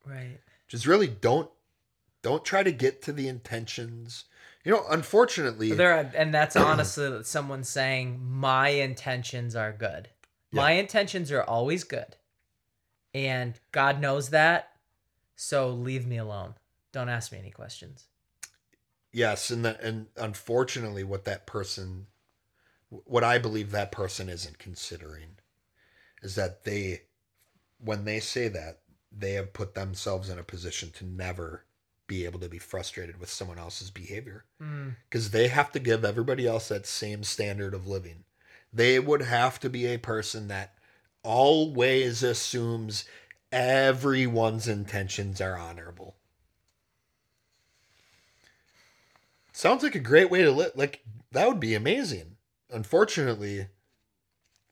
Right. 0.05 0.39
Just 0.67 0.87
really 0.87 1.07
don't 1.07 1.49
don't 2.21 2.43
try 2.43 2.63
to 2.63 2.71
get 2.71 3.01
to 3.03 3.13
the 3.13 3.27
intentions. 3.27 4.25
You 4.63 4.73
know, 4.73 4.85
unfortunately, 4.89 5.71
There 5.71 5.93
are, 5.93 6.11
and 6.15 6.33
that's 6.33 6.55
honestly 6.55 7.19
someone 7.23 7.63
saying 7.63 8.19
my 8.21 8.69
intentions 8.69 9.55
are 9.55 9.71
good. 9.71 10.09
My 10.51 10.71
intentions 10.71 11.31
are 11.31 11.43
always 11.43 11.83
good. 11.83 12.15
And 13.13 13.59
God 13.71 14.01
knows 14.01 14.29
that. 14.29 14.71
So 15.35 15.69
leave 15.69 16.07
me 16.07 16.17
alone. 16.17 16.55
Don't 16.91 17.09
ask 17.09 17.31
me 17.31 17.37
any 17.37 17.51
questions. 17.51 18.05
yes, 19.11 19.51
and 19.51 19.63
the, 19.63 19.79
and 19.85 20.07
unfortunately, 20.17 21.03
what 21.03 21.25
that 21.25 21.45
person, 21.45 22.07
what 22.89 23.23
I 23.23 23.37
believe 23.37 23.71
that 23.71 23.91
person 23.91 24.29
isn't 24.29 24.57
considering, 24.57 25.37
is 26.23 26.35
that 26.35 26.63
they, 26.63 27.03
when 27.79 28.05
they 28.05 28.19
say 28.19 28.47
that, 28.47 28.79
they 29.11 29.33
have 29.33 29.53
put 29.53 29.75
themselves 29.75 30.29
in 30.29 30.39
a 30.39 30.43
position 30.43 30.89
to 30.91 31.05
never 31.05 31.65
be 32.07 32.23
able 32.25 32.39
to 32.39 32.49
be 32.49 32.57
frustrated 32.57 33.19
with 33.19 33.29
someone 33.29 33.59
else's 33.59 33.91
behavior 33.91 34.45
Mm. 34.61 34.95
because 35.09 35.31
they 35.31 35.49
have 35.49 35.71
to 35.73 35.79
give 35.79 36.03
everybody 36.05 36.47
else 36.47 36.69
that 36.69 36.85
same 36.87 37.23
standard 37.23 37.73
of 37.73 37.85
living. 37.85 38.23
They 38.73 38.97
would 38.99 39.21
have 39.23 39.59
to 39.59 39.69
be 39.69 39.85
a 39.87 39.97
person 39.97 40.47
that 40.47 40.73
always 41.23 42.23
assumes 42.23 43.03
everyone's 43.51 44.67
intentions 44.67 45.41
are 45.41 45.57
honorable. 45.57 46.15
Sounds 49.51 49.83
like 49.83 49.95
a 49.95 49.99
great 49.99 50.29
way 50.29 50.43
to 50.43 50.51
live. 50.51 50.71
Like 50.75 51.01
that 51.31 51.47
would 51.47 51.59
be 51.59 51.73
amazing. 51.73 52.37
Unfortunately, 52.69 53.67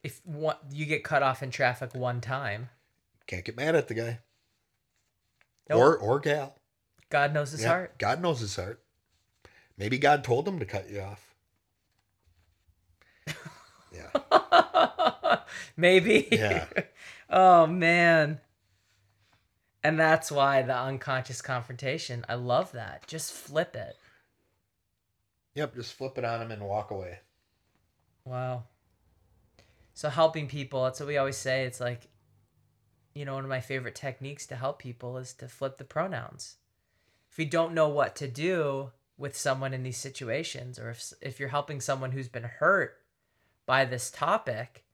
If 0.04 0.24
one, 0.26 0.58
you 0.71 0.86
get 0.86 1.04
cut 1.04 1.24
off 1.24 1.41
in 1.41 1.50
traffic 1.50 1.95
one 1.95 2.21
time, 2.21 2.69
can't 3.28 3.43
get 3.43 3.56
mad 3.58 3.76
at 3.76 3.88
the 3.88 3.93
guy 3.95 4.19
Nope. 5.69 5.80
or 5.80 5.98
or 5.98 6.19
gal. 6.19 6.58
God 7.10 7.34
knows 7.34 7.52
his 7.52 7.62
Yeah, 7.62 7.70
heart. 7.70 7.98
God 7.98 8.22
knows 8.22 8.39
his 8.39 8.56
heart. 8.56 8.82
Maybe 9.78 9.98
God 9.98 10.24
told 10.24 10.48
him 10.48 10.60
to 10.60 10.65
cut 10.65 10.89
you 10.89 11.02
off. 11.02 11.36
Yeah. 13.91 15.38
Maybe. 15.78 16.28
Yeah. 16.32 16.65
oh 17.30 17.65
man. 17.65 18.41
And 19.84 20.00
that's 20.00 20.32
why 20.32 20.63
the 20.63 20.76
unconscious 20.76 21.41
confrontation. 21.41 22.26
I 22.28 22.34
love 22.34 22.74
that. 22.74 23.08
Just 23.08 23.32
flip 23.32 23.76
it. 23.76 23.96
Yep. 25.54 25.76
Just 25.76 25.94
flip 25.94 26.18
it 26.18 26.26
on 26.26 26.41
him 26.41 26.52
and 26.52 26.63
walk 26.63 26.91
away. 26.91 27.20
Wow. 28.26 28.63
So 29.94 30.10
helping 30.10 30.48
people, 30.48 30.84
that's 30.84 31.00
what 31.00 31.08
we 31.08 31.18
always 31.18 31.38
say. 31.38 31.63
It's 31.63 31.80
like, 31.80 32.10
you 33.13 33.24
know, 33.24 33.36
one 33.36 33.46
of 33.46 33.50
my 33.50 33.62
favorite 33.62 33.96
techniques 33.96 34.46
to 34.48 34.56
help 34.58 34.80
people 34.80 35.18
is 35.18 35.32
to 35.36 35.48
flip 35.48 35.78
the 35.78 35.86
pronouns. 35.86 36.58
If 37.36 37.39
you 37.39 37.45
don't 37.48 37.74
know 37.74 37.89
what 37.89 38.15
to 38.15 38.30
do 38.30 38.91
with 39.17 39.36
someone 39.36 39.74
in 39.74 39.84
these 39.84 39.98
situations, 39.98 40.80
or 40.80 40.89
if 40.89 41.12
if 41.19 41.38
you're 41.38 41.50
helping 41.50 41.82
someone 41.82 42.13
who's 42.13 42.30
been 42.30 42.43
hurt 42.43 42.95
by 43.65 43.84
this 43.84 44.10
topic, 44.10 44.86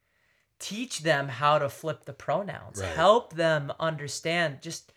teach 0.58 1.02
them 1.02 1.28
how 1.28 1.60
to 1.60 1.70
flip 1.70 2.06
the 2.06 2.14
pronouns. 2.14 2.82
Right. 2.82 2.90
Help 2.90 3.34
them 3.34 3.72
understand. 3.80 4.64
Just 4.64 4.92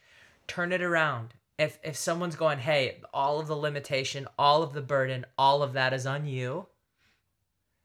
turn 0.47 0.73
it 0.73 0.81
around. 0.81 1.35
If 1.59 1.79
if 1.83 1.97
someone's 1.97 2.35
going, 2.35 2.61
hey, 2.61 3.03
all 3.13 3.39
of 3.41 3.47
the 3.47 3.57
limitation, 3.57 4.27
all 4.39 4.63
of 4.63 4.73
the 4.73 4.81
burden, 4.81 5.27
all 5.37 5.63
of 5.63 5.75
that 5.75 5.93
is 5.93 6.07
on 6.07 6.25
you 6.25 6.69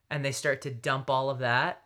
and 0.10 0.24
they 0.24 0.32
start 0.32 0.62
to 0.62 0.72
dump 0.72 1.10
all 1.10 1.30
of 1.30 1.40
that 1.40 1.84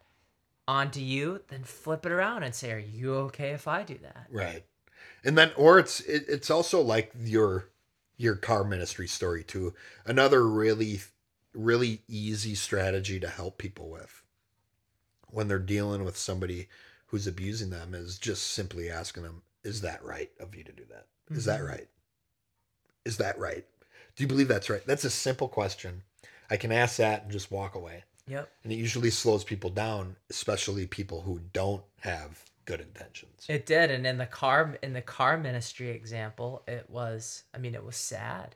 onto 0.68 1.00
you, 1.00 1.42
then 1.48 1.64
flip 1.64 2.06
it 2.06 2.12
around 2.12 2.44
and 2.44 2.54
say, 2.54 2.72
"Are 2.72 2.78
you 2.78 3.16
okay 3.16 3.50
if 3.50 3.68
I 3.68 3.82
do 3.82 3.98
that?" 3.98 4.28
Right. 4.30 4.64
And 5.24 5.38
then 5.38 5.52
or 5.56 5.80
it's 5.80 6.00
it, 6.02 6.26
it's 6.28 6.50
also 6.50 6.82
like 6.82 7.12
your 7.20 7.70
your 8.18 8.36
car 8.36 8.64
ministry 8.64 9.08
story 9.08 9.44
too. 9.44 9.74
Another 10.06 10.48
really 10.48 11.02
really 11.54 12.02
easy 12.08 12.56
strategy 12.56 13.20
to 13.20 13.30
help 13.30 13.58
people 13.58 13.90
with 13.90 14.24
when 15.30 15.48
they're 15.48 15.60
dealing 15.60 16.04
with 16.04 16.18
somebody 16.18 16.68
who's 17.08 17.28
abusing 17.28 17.70
them 17.70 17.94
is 17.94 18.18
just 18.18 18.52
simply 18.52 18.90
asking 18.90 19.24
them, 19.24 19.42
is 19.64 19.82
that 19.82 20.04
right 20.04 20.32
of 20.40 20.56
you 20.56 20.64
to 20.64 20.72
do 20.72 20.84
that? 20.90 21.08
Is 21.32 21.46
that 21.46 21.62
Mhm. 21.62 21.68
right? 21.68 21.90
Is 23.06 23.18
that 23.18 23.38
right? 23.38 23.66
Do 24.16 24.24
you 24.24 24.28
believe 24.28 24.48
that's 24.48 24.70
right? 24.70 24.86
That's 24.86 25.04
a 25.06 25.10
simple 25.10 25.48
question. 25.48 26.04
I 26.50 26.58
can 26.58 26.72
ask 26.72 26.98
that 26.98 27.24
and 27.24 27.32
just 27.32 27.52
walk 27.52 27.76
away. 27.76 28.04
Yep. 28.28 28.50
And 28.64 28.72
it 28.72 28.76
usually 28.78 29.10
slows 29.10 29.44
people 29.44 29.70
down, 29.70 30.16
especially 30.30 30.86
people 30.88 31.22
who 31.22 31.40
don't 31.52 31.84
have 32.02 32.44
good 32.65 32.82
intentions. 32.82 33.45
It 33.47 33.65
did, 33.65 33.91
and 33.91 34.06
in 34.06 34.17
the 34.17 34.26
car 34.26 34.78
in 34.82 34.93
the 34.93 35.02
car 35.02 35.38
ministry 35.38 35.89
example, 35.89 36.63
it 36.67 36.89
was. 36.89 37.43
I 37.54 37.58
mean, 37.58 37.76
it 37.76 37.84
was 37.84 37.95
sad 37.95 38.56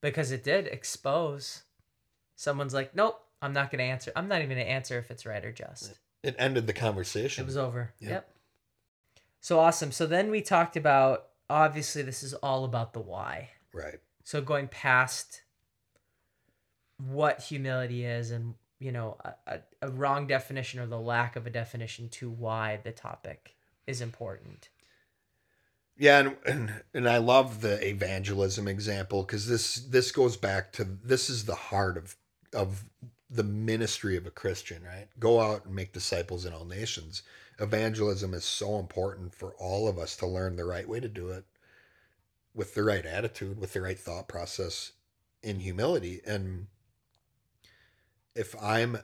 because 0.00 0.30
it 0.30 0.44
did 0.44 0.66
expose. 0.66 1.62
Someone's 2.36 2.74
like, 2.74 2.94
"Nope, 2.94 3.22
I'm 3.40 3.52
not 3.52 3.70
going 3.70 3.78
to 3.78 3.84
answer. 3.84 4.12
I'm 4.16 4.28
not 4.28 4.38
even 4.38 4.56
going 4.56 4.64
to 4.64 4.70
answer 4.70 4.98
if 4.98 5.10
it's 5.10 5.26
right 5.26 5.44
or 5.44 5.52
just." 5.52 5.98
It 6.22 6.36
ended 6.38 6.66
the 6.66 6.72
conversation. 6.72 7.42
It 7.42 7.46
was 7.46 7.56
over. 7.56 7.92
Yep. 8.00 8.10
Yep. 8.10 8.30
So 9.40 9.60
awesome. 9.60 9.92
So 9.92 10.06
then 10.06 10.30
we 10.30 10.42
talked 10.42 10.76
about. 10.76 11.28
Obviously, 11.48 12.02
this 12.02 12.24
is 12.24 12.34
all 12.34 12.64
about 12.64 12.92
the 12.92 12.98
why. 12.98 13.50
right. 13.72 14.00
so 14.24 14.40
going 14.40 14.66
past 14.66 15.42
what 16.98 17.40
humility 17.40 18.04
is 18.04 18.30
and 18.30 18.54
you 18.78 18.92
know 18.92 19.16
a, 19.46 19.60
a, 19.82 19.90
wrong 19.90 20.26
definition 20.26 20.80
or 20.80 20.86
the 20.86 20.98
lack 20.98 21.36
of 21.36 21.46
a 21.46 21.50
definition 21.50 22.08
to 22.08 22.30
why 22.30 22.78
the 22.84 22.92
topic 22.92 23.56
is 23.86 24.00
important 24.00 24.68
Yeah, 25.96 26.18
and, 26.20 26.36
and 26.44 26.82
and 26.94 27.08
I 27.08 27.18
love 27.18 27.60
the 27.60 27.86
evangelism 27.86 28.68
example 28.68 29.22
because 29.22 29.48
this 29.48 29.76
this 29.76 30.12
goes 30.12 30.36
back 30.36 30.72
to 30.72 30.84
this 30.84 31.30
is 31.30 31.44
the 31.44 31.54
heart 31.54 31.96
of 31.96 32.16
of 32.52 32.84
the 33.28 33.44
ministry 33.44 34.16
of 34.16 34.26
a 34.26 34.30
Christian, 34.30 34.84
right? 34.84 35.08
Go 35.18 35.40
out 35.40 35.66
and 35.66 35.74
make 35.74 35.92
disciples 35.92 36.44
in 36.44 36.52
all 36.52 36.64
nations. 36.64 37.22
Evangelism 37.58 38.34
is 38.34 38.44
so 38.44 38.78
important 38.78 39.34
for 39.34 39.54
all 39.54 39.88
of 39.88 39.98
us 39.98 40.16
to 40.16 40.26
learn 40.26 40.56
the 40.56 40.64
right 40.64 40.88
way 40.88 41.00
to 41.00 41.08
do 41.08 41.30
it 41.30 41.44
with 42.54 42.74
the 42.74 42.84
right 42.84 43.04
attitude, 43.04 43.58
with 43.58 43.72
the 43.72 43.80
right 43.80 43.98
thought 43.98 44.28
process 44.28 44.92
in 45.42 45.60
humility. 45.60 46.20
And 46.24 46.68
if 48.36 48.54
I'm 48.62 48.98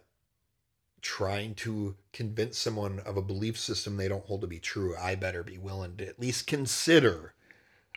trying 1.01 1.55
to 1.57 1.97
convince 2.13 2.57
someone 2.57 3.01
of 3.01 3.17
a 3.17 3.23
belief 3.23 3.59
system 3.59 3.97
they 3.97 4.09
don't 4.09 4.27
hold 4.27 4.41
to 4.43 4.47
be 4.47 4.59
true, 4.61 4.95
I 4.97 5.15
better 5.17 5.43
be 5.43 5.59
willing 5.59 5.97
to 5.97 6.07
at 6.07 6.21
least 6.21 6.47
consider 6.47 7.35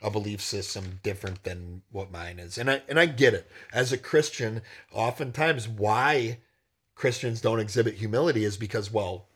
a 0.02 0.10
belief 0.10 0.42
system 0.42 1.00
different 1.04 1.44
than 1.44 1.84
what 1.92 2.12
mine 2.12 2.40
is. 2.40 2.58
And 2.58 2.70
I 2.70 2.82
and 2.90 3.00
I 3.00 3.06
get 3.06 3.34
it. 3.34 3.50
As 3.72 3.92
a 3.92 3.98
Christian, 3.98 4.62
oftentimes 4.92 5.68
why 5.68 6.40
Christians 6.96 7.42
don't 7.42 7.60
exhibit 7.60 7.96
humility 7.96 8.44
is 8.44 8.58
because 8.58 8.92
well, 8.92 9.28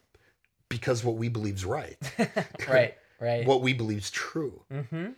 because 0.67 1.03
what 1.03 1.15
we 1.15 1.29
believe 1.29 1.55
is 1.55 1.65
right. 1.65 1.97
right 2.67 2.95
right 3.19 3.45
What 3.45 3.61
we 3.61 3.73
believe 3.73 3.99
is 3.99 4.11
true. 4.11 4.63
mm-hmm 4.71 5.11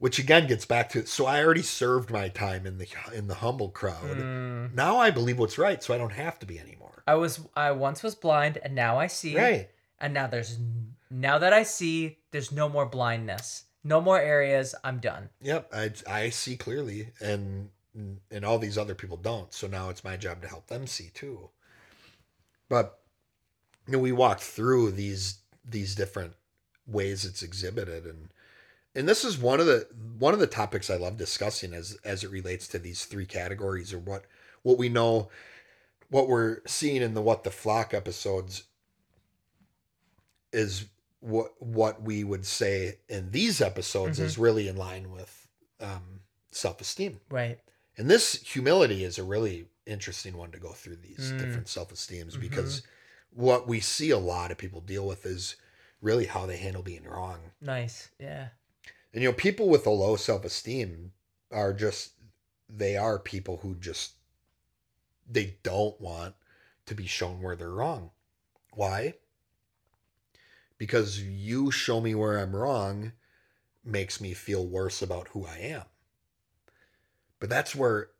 Which 0.00 0.18
again 0.18 0.46
gets 0.48 0.64
back 0.64 0.88
to 0.90 1.06
so 1.06 1.26
I 1.26 1.44
already 1.44 1.62
served 1.62 2.10
my 2.10 2.28
time 2.28 2.66
in 2.66 2.78
the 2.78 2.88
in 3.14 3.28
the 3.28 3.36
humble 3.36 3.68
crowd. 3.68 4.16
Mm. 4.18 4.74
Now 4.74 4.98
I 4.98 5.10
believe 5.12 5.38
what's 5.38 5.58
right, 5.58 5.80
so 5.82 5.94
I 5.94 5.98
don't 5.98 6.12
have 6.14 6.38
to 6.40 6.46
be 6.46 6.58
anymore. 6.58 7.02
i 7.06 7.14
was 7.14 7.40
i 7.54 7.70
once 7.70 8.02
was 8.02 8.14
blind 8.14 8.58
and 8.64 8.74
now 8.74 8.98
i 8.98 9.06
see 9.08 9.36
Right. 9.36 9.68
and 10.00 10.12
now 10.14 10.26
there's 10.26 10.58
now 11.10 11.38
that 11.38 11.52
i 11.52 11.62
see 11.64 12.18
there's 12.30 12.52
no 12.52 12.68
more 12.68 12.86
blindness 12.86 13.64
no 13.84 14.00
more 14.00 14.20
areas 14.20 14.74
i'm 14.84 14.98
done 15.00 15.28
Yep, 15.42 15.62
I 15.72 15.84
I 16.06 16.30
see 16.30 16.56
clearly, 16.56 17.08
and 17.20 17.70
and 18.30 18.44
all 18.44 18.58
these 18.58 18.78
other 18.78 18.94
people 18.94 19.16
don't. 19.16 19.52
So 19.52 19.66
now 19.66 19.90
it's 19.90 20.04
my 20.04 20.16
job 20.16 20.40
to 20.42 20.48
help 20.48 20.66
them 20.68 20.86
see 20.86 21.10
too. 21.12 21.50
But 22.68 23.00
you 23.86 23.92
know, 23.94 23.98
we 23.98 24.12
walked 24.12 24.42
through 24.42 24.92
these 24.92 25.40
these 25.64 25.94
different 25.94 26.34
ways 26.86 27.24
it's 27.24 27.42
exhibited 27.42 28.04
and 28.06 28.28
and 28.94 29.08
this 29.08 29.24
is 29.24 29.38
one 29.38 29.60
of 29.60 29.66
the 29.66 29.86
one 30.18 30.34
of 30.34 30.40
the 30.40 30.46
topics 30.46 30.90
I 30.90 30.96
love 30.96 31.16
discussing 31.16 31.72
as 31.74 31.96
as 32.04 32.24
it 32.24 32.30
relates 32.30 32.68
to 32.68 32.78
these 32.78 33.04
three 33.04 33.26
categories 33.26 33.92
or 33.92 33.98
what 33.98 34.24
what 34.62 34.78
we 34.78 34.88
know 34.88 35.28
what 36.10 36.28
we're 36.28 36.58
seeing 36.66 37.02
in 37.02 37.14
the 37.14 37.22
what 37.22 37.44
the 37.44 37.50
flock 37.50 37.94
episodes 37.94 38.64
is 40.52 40.86
what 41.20 41.52
what 41.62 42.02
we 42.02 42.24
would 42.24 42.46
say 42.46 42.98
in 43.08 43.30
these 43.30 43.60
episodes 43.60 44.18
Mhm. 44.18 44.24
is 44.24 44.38
really 44.38 44.68
in 44.68 44.76
line 44.76 45.10
with 45.10 45.46
um, 45.80 46.20
self-esteem 46.50 47.20
Right. 47.30 47.58
and 47.96 48.10
this 48.10 48.34
humility 48.42 49.04
is 49.04 49.18
a 49.18 49.24
really 49.24 49.68
interesting 49.86 50.36
one 50.36 50.50
to 50.52 50.58
go 50.58 50.72
through 50.72 50.96
these 50.96 51.32
Mm. 51.32 51.38
different 51.38 51.68
self-esteems 51.68 52.36
Mhm. 52.36 52.40
because 52.40 52.82
what 53.30 53.66
we 53.68 53.80
see 53.80 54.10
a 54.10 54.18
lot 54.18 54.50
of 54.50 54.58
people 54.58 54.80
deal 54.80 55.06
with 55.06 55.24
is 55.24 55.56
really 56.02 56.26
how 56.26 56.44
they 56.46 56.56
handle 56.56 56.82
being 56.82 57.04
wrong 57.04 57.52
Nice. 57.60 58.08
Yeah. 58.18 58.48
And 59.12 59.22
you 59.22 59.28
know, 59.28 59.34
people 59.34 59.68
with 59.68 59.86
a 59.86 59.90
low 59.90 60.16
self 60.16 60.44
esteem 60.44 61.12
are 61.50 61.72
just 61.72 62.12
they 62.68 62.96
are 62.96 63.18
people 63.18 63.58
who 63.58 63.74
just 63.74 64.12
they 65.28 65.56
don't 65.62 66.00
want 66.00 66.34
to 66.86 66.94
be 66.94 67.06
shown 67.06 67.42
where 67.42 67.56
they're 67.56 67.70
wrong. 67.70 68.10
Why? 68.72 69.14
Because 70.78 71.20
you 71.20 71.70
show 71.70 72.00
me 72.00 72.14
where 72.14 72.38
I'm 72.38 72.54
wrong 72.54 73.12
makes 73.84 74.20
me 74.20 74.32
feel 74.32 74.66
worse 74.66 75.02
about 75.02 75.28
who 75.28 75.46
I 75.46 75.58
am. 75.58 75.84
But 77.38 77.50
that's 77.50 77.74
where 77.74 78.10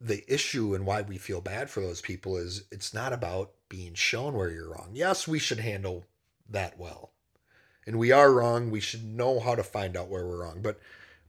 the 0.00 0.24
issue 0.32 0.74
and 0.74 0.86
why 0.86 1.02
we 1.02 1.18
feel 1.18 1.40
bad 1.40 1.70
for 1.70 1.80
those 1.80 2.00
people 2.00 2.36
is 2.36 2.64
it's 2.72 2.92
not 2.94 3.12
about 3.12 3.52
being 3.68 3.94
shown 3.94 4.34
where 4.34 4.50
you're 4.50 4.70
wrong. 4.70 4.90
Yes, 4.94 5.28
we 5.28 5.38
should 5.38 5.60
handle 5.60 6.04
that 6.48 6.78
well 6.78 7.12
and 7.86 7.98
we 7.98 8.12
are 8.12 8.32
wrong 8.32 8.70
we 8.70 8.80
should 8.80 9.04
know 9.04 9.40
how 9.40 9.54
to 9.54 9.62
find 9.62 9.96
out 9.96 10.08
where 10.08 10.26
we're 10.26 10.42
wrong. 10.42 10.60
But 10.62 10.78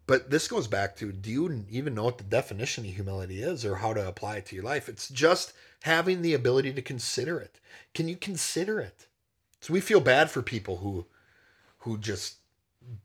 but 0.08 0.30
this 0.30 0.48
goes 0.48 0.68
back 0.68 0.96
to 0.98 1.12
do 1.12 1.30
you 1.32 1.66
even 1.70 1.94
know 1.96 2.04
what 2.06 2.18
the 2.18 2.24
definition 2.24 2.86
of 2.86 2.92
humility 2.94 3.42
is 3.42 3.64
or 3.66 3.76
how 3.78 3.94
to 3.94 4.08
apply 4.08 4.38
it 4.38 4.46
to 4.48 4.56
your 4.56 4.66
life? 4.66 4.90
It's 4.90 5.08
just 5.10 5.54
having 5.84 6.22
the 6.22 6.34
ability 6.34 6.74
to 6.74 6.82
consider 6.82 7.40
it. 7.40 7.60
Can 7.94 8.08
you 8.08 8.16
consider 8.18 8.80
it? 8.80 9.08
So 9.62 9.74
we 9.74 9.80
feel 9.82 10.00
bad 10.02 10.30
for 10.32 10.42
people 10.42 10.78
who 10.78 11.06
who 11.80 11.98
just 11.98 12.36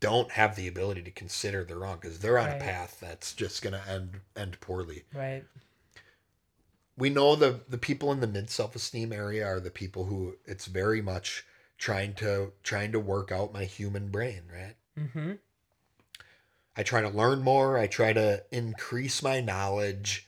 don't 0.01 0.33
have 0.33 0.57
the 0.57 0.67
ability 0.69 1.03
to 1.03 1.11
consider 1.11 1.63
they're 1.63 1.79
wrong 1.79 1.99
because 2.01 2.19
they're 2.19 2.39
on 2.39 2.47
Right. 2.49 2.57
a 2.61 2.65
path 2.65 2.99
that's 3.01 3.33
just 3.35 3.63
going 3.63 3.75
to 3.75 3.89
end 3.89 4.21
end 4.35 4.59
poorly. 4.61 5.05
Right. 5.15 5.45
we 6.97 7.11
know 7.11 7.37
the 7.37 7.61
the 7.69 7.79
people 7.79 8.11
in 8.13 8.21
the 8.21 8.27
mid 8.27 8.49
self-esteem 8.51 9.13
area 9.13 9.47
are 9.47 9.61
the 9.61 9.71
people 9.71 10.05
who 10.07 10.37
it's 10.47 10.67
very 10.67 11.03
much 11.03 11.45
trying 11.79 12.15
to 12.15 12.53
trying 12.63 12.93
to 12.93 13.01
work 13.01 13.31
out 13.33 13.53
my 13.53 13.65
human 13.65 14.09
brain 14.11 14.43
right 14.53 14.75
Mm-hmm. 14.99 15.33
i 16.77 16.83
try 16.83 17.03
to 17.03 17.09
learn 17.09 17.43
more 17.43 17.77
i 17.79 17.87
try 17.87 18.13
to 18.15 18.43
increase 18.51 19.23
my 19.23 19.41
knowledge 19.41 20.27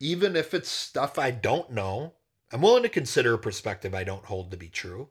even 0.00 0.36
if 0.36 0.52
it's 0.52 0.68
stuff 0.70 1.18
i 1.18 1.30
don't 1.30 1.70
know 1.70 2.12
i'm 2.52 2.60
willing 2.60 2.82
to 2.82 2.88
consider 2.90 3.32
a 3.34 3.38
perspective 3.38 3.94
i 3.94 4.04
don't 4.04 4.26
hold 4.26 4.50
to 4.50 4.56
be 4.58 4.68
true 4.68 5.08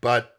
but 0.00 0.36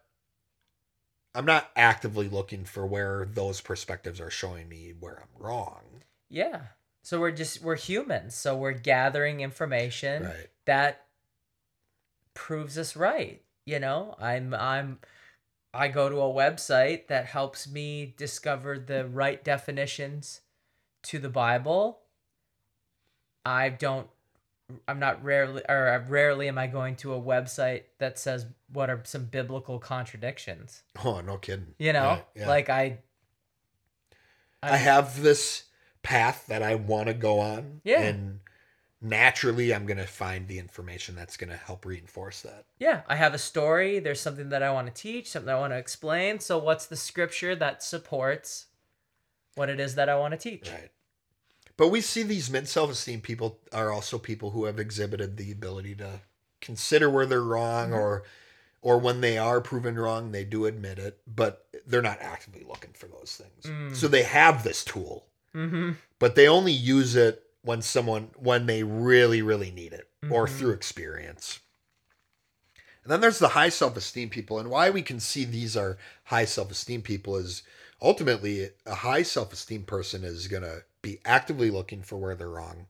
i'm 1.35 1.45
not 1.45 1.69
actively 1.75 2.29
looking 2.29 2.63
for 2.63 2.87
where 2.87 3.27
those 3.33 3.59
perspectives 3.59 4.21
are 4.21 4.29
showing 4.31 4.69
me 4.69 4.93
where 4.99 5.19
i'm 5.21 5.43
wrong 5.43 6.03
Yeah. 6.29 6.61
So 7.01 7.19
we're 7.19 7.31
just 7.31 7.61
we're 7.63 7.75
humans. 7.75 8.35
So 8.35 8.55
we're 8.55 8.73
gathering 8.73 9.39
information 9.41 10.23
right 10.25 10.47
that 10.65 11.05
proves 12.33 12.77
us 12.77 12.95
right. 12.95 13.41
You 13.69 13.79
know, 13.79 14.15
I'm 14.19 14.55
I'm 14.55 14.97
I 15.75 15.89
go 15.89 16.10
to 16.10 16.15
a 16.15 16.34
website 16.34 17.05
that 17.05 17.27
helps 17.27 17.69
me 17.69 18.15
discover 18.17 18.79
the 18.79 19.05
right 19.05 19.43
definitions 19.43 20.41
to 21.03 21.19
the 21.19 21.29
Bible. 21.29 21.99
I 23.45 23.69
don't 23.69 24.08
I'm 24.88 24.97
not 24.97 25.23
rarely 25.23 25.62
or 25.69 26.03
rarely 26.10 26.47
am 26.47 26.58
I 26.58 26.65
going 26.65 26.95
to 26.97 27.13
a 27.13 27.21
website 27.21 27.84
that 27.99 28.17
says 28.17 28.47
what 28.73 28.89
are 28.89 29.01
some 29.03 29.25
biblical 29.25 29.77
contradictions. 29.77 30.82
oh 31.05 31.21
no 31.21 31.38
kidding 31.38 31.75
You 31.77 31.93
know, 31.93 32.08
Right, 32.08 32.25
yeah. 32.36 32.47
like 32.47 32.69
I 32.71 32.97
I 34.63 34.77
have 34.77 35.21
this 35.21 35.65
path 36.01 36.45
that 36.47 36.63
I 36.63 36.73
want 36.73 37.05
to 37.05 37.13
go 37.13 37.39
on. 37.39 37.82
Yeah. 37.84 38.01
And 38.01 38.39
naturally, 39.01 39.73
I'm 39.73 39.85
going 39.85 39.97
to 39.97 40.05
find 40.07 40.47
the 40.47 40.59
information 40.59 41.15
that's 41.15 41.38
going 41.38 41.49
to 41.49 41.55
help 41.57 41.85
reinforce 41.85 42.41
that. 42.41 42.65
Yeah, 42.79 43.01
I 43.07 43.15
have 43.15 43.33
a 43.33 43.38
story. 43.38 43.99
There's 43.99 44.19
something 44.21 44.49
that 44.49 44.63
I 44.63 44.71
want 44.71 44.88
to 44.88 44.93
teach, 44.93 45.29
something 45.29 45.49
I 45.53 45.59
want 45.59 45.73
to 45.73 45.77
explain. 45.77 46.39
So, 46.39 46.57
what's 46.57 46.85
the 46.85 46.95
scripture 46.97 47.55
that 47.55 47.81
supports 47.83 48.65
what 49.55 49.69
it 49.69 49.79
is 49.79 49.95
that 49.95 50.09
I 50.09 50.17
want 50.17 50.33
to 50.33 50.38
teach? 50.38 50.69
Right. 50.69 50.91
But 51.77 51.89
we 51.89 52.01
see 52.01 52.23
these 52.23 52.49
mid 52.51 52.67
self 52.67 52.91
esteem 52.91 53.21
people 53.21 53.59
are 53.71 53.91
also 53.91 54.17
people 54.17 54.51
who 54.51 54.65
have 54.65 54.79
exhibited 54.79 55.38
the 55.38 55.51
ability 55.51 55.95
to 55.95 56.19
consider 56.59 57.09
where 57.09 57.25
they're 57.25 57.41
wrong 57.41 57.91
Mhm. 57.91 57.95
or 57.97 58.23
or 58.81 58.97
when 58.97 59.19
they 59.19 59.38
are 59.38 59.59
proven 59.59 59.99
wrong, 59.99 60.31
they 60.31 60.45
do 60.45 60.65
admit 60.65 60.97
it, 60.99 61.19
but 61.27 61.67
they're 61.85 62.01
not 62.01 62.17
actively 62.21 62.63
looking 62.65 62.93
for 62.93 63.07
those 63.07 63.35
things. 63.35 63.65
Mm. 63.65 63.93
So 63.93 64.07
they 64.07 64.23
have 64.23 64.63
this 64.63 64.85
tool, 64.85 65.25
Mm-hmm. 65.53 65.91
but 66.17 66.35
they 66.35 66.47
only 66.47 66.71
use 66.71 67.15
it 67.17 67.43
when 67.61 67.81
someone 67.81 68.29
when 68.37 68.65
they 68.65 68.83
really 68.83 69.41
really 69.41 69.71
need 69.71 69.93
it 69.93 70.09
or 70.29 70.47
Mhm. 70.47 70.57
through 70.57 70.71
experience 70.73 71.59
and 73.03 73.11
then 73.11 73.21
there's 73.21 73.39
the 73.39 73.49
high 73.49 73.69
self-esteem 73.69 74.29
people 74.29 74.59
and 74.59 74.69
why 74.69 74.89
we 74.89 75.01
can 75.01 75.19
see 75.19 75.43
these 75.45 75.75
are 75.77 75.97
high 76.25 76.45
self-esteem 76.45 77.01
people 77.01 77.35
is 77.37 77.63
ultimately 78.01 78.69
a 78.85 78.95
high 78.95 79.23
self-esteem 79.23 79.83
person 79.83 80.23
is 80.23 80.47
going 80.47 80.63
to 80.63 80.83
be 81.01 81.19
actively 81.25 81.69
looking 81.71 82.01
for 82.03 82.17
where 82.17 82.35
they're 82.35 82.49
wrong 82.49 82.87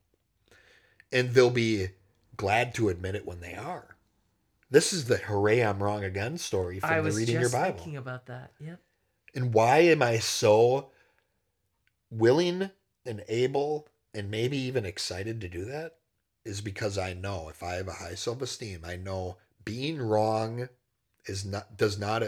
and 1.12 1.34
they'll 1.34 1.50
be 1.50 1.88
glad 2.36 2.74
to 2.74 2.88
admit 2.88 3.14
it 3.14 3.26
when 3.26 3.40
they 3.40 3.54
are 3.54 3.96
this 4.70 4.92
is 4.92 5.06
the 5.06 5.16
hooray 5.18 5.60
i'm 5.60 5.82
wrong 5.82 6.04
again 6.04 6.38
story 6.38 6.78
from 6.80 6.90
I 6.90 6.96
the 6.98 7.02
was 7.04 7.16
reading 7.16 7.40
just 7.40 7.52
your 7.52 7.60
bible 7.62 7.78
thinking 7.78 7.96
about 7.96 8.26
that. 8.26 8.52
Yep. 8.60 8.80
and 9.34 9.52
why 9.54 9.78
am 9.78 10.02
I 10.02 10.18
so 10.18 10.90
willing 12.10 12.70
and 13.06 13.24
able 13.28 13.88
and 14.14 14.30
maybe 14.30 14.56
even 14.56 14.84
excited 14.84 15.40
to 15.40 15.48
do 15.48 15.64
that? 15.66 15.96
Is 16.44 16.60
because 16.60 16.96
I 16.96 17.12
know 17.12 17.48
if 17.48 17.62
I 17.62 17.74
have 17.74 17.88
a 17.88 17.92
high 17.92 18.14
self 18.14 18.40
esteem, 18.40 18.80
I 18.84 18.96
know 18.96 19.36
being 19.64 20.00
wrong 20.00 20.68
is 21.26 21.44
not 21.44 21.76
does 21.76 21.98
not 21.98 22.22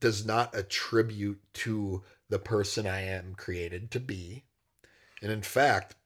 does 0.00 0.24
not 0.24 0.54
attribute 0.54 1.40
to 1.54 2.02
the 2.28 2.38
person 2.38 2.86
I 2.86 3.02
am 3.02 3.34
created 3.34 3.90
to 3.92 4.00
be. 4.00 4.44
And 5.20 5.30
in 5.30 5.42
fact, 5.42 5.96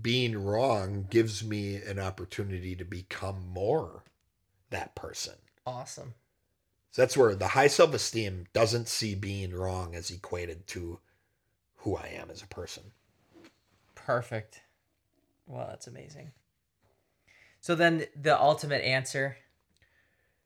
being 0.00 0.42
wrong 0.44 1.06
gives 1.08 1.44
me 1.44 1.76
an 1.76 1.98
opportunity 1.98 2.74
to 2.76 2.84
become 2.84 3.48
more 3.48 4.04
that 4.70 4.94
person. 4.94 5.34
Awesome. 5.66 6.14
So 6.90 7.02
that's 7.02 7.16
where 7.16 7.34
the 7.34 7.48
high 7.48 7.66
self 7.66 7.94
esteem 7.94 8.46
doesn't 8.52 8.88
see 8.88 9.14
being 9.14 9.54
wrong 9.54 9.94
as 9.94 10.10
equated 10.10 10.66
to 10.68 11.00
who 11.76 11.96
I 11.96 12.08
am 12.18 12.30
as 12.30 12.42
a 12.42 12.46
person. 12.46 12.84
Perfect. 14.06 14.62
Well, 15.46 15.66
that's 15.68 15.88
amazing. 15.88 16.30
So 17.60 17.74
then 17.74 18.06
the 18.14 18.40
ultimate 18.40 18.84
answer. 18.84 19.36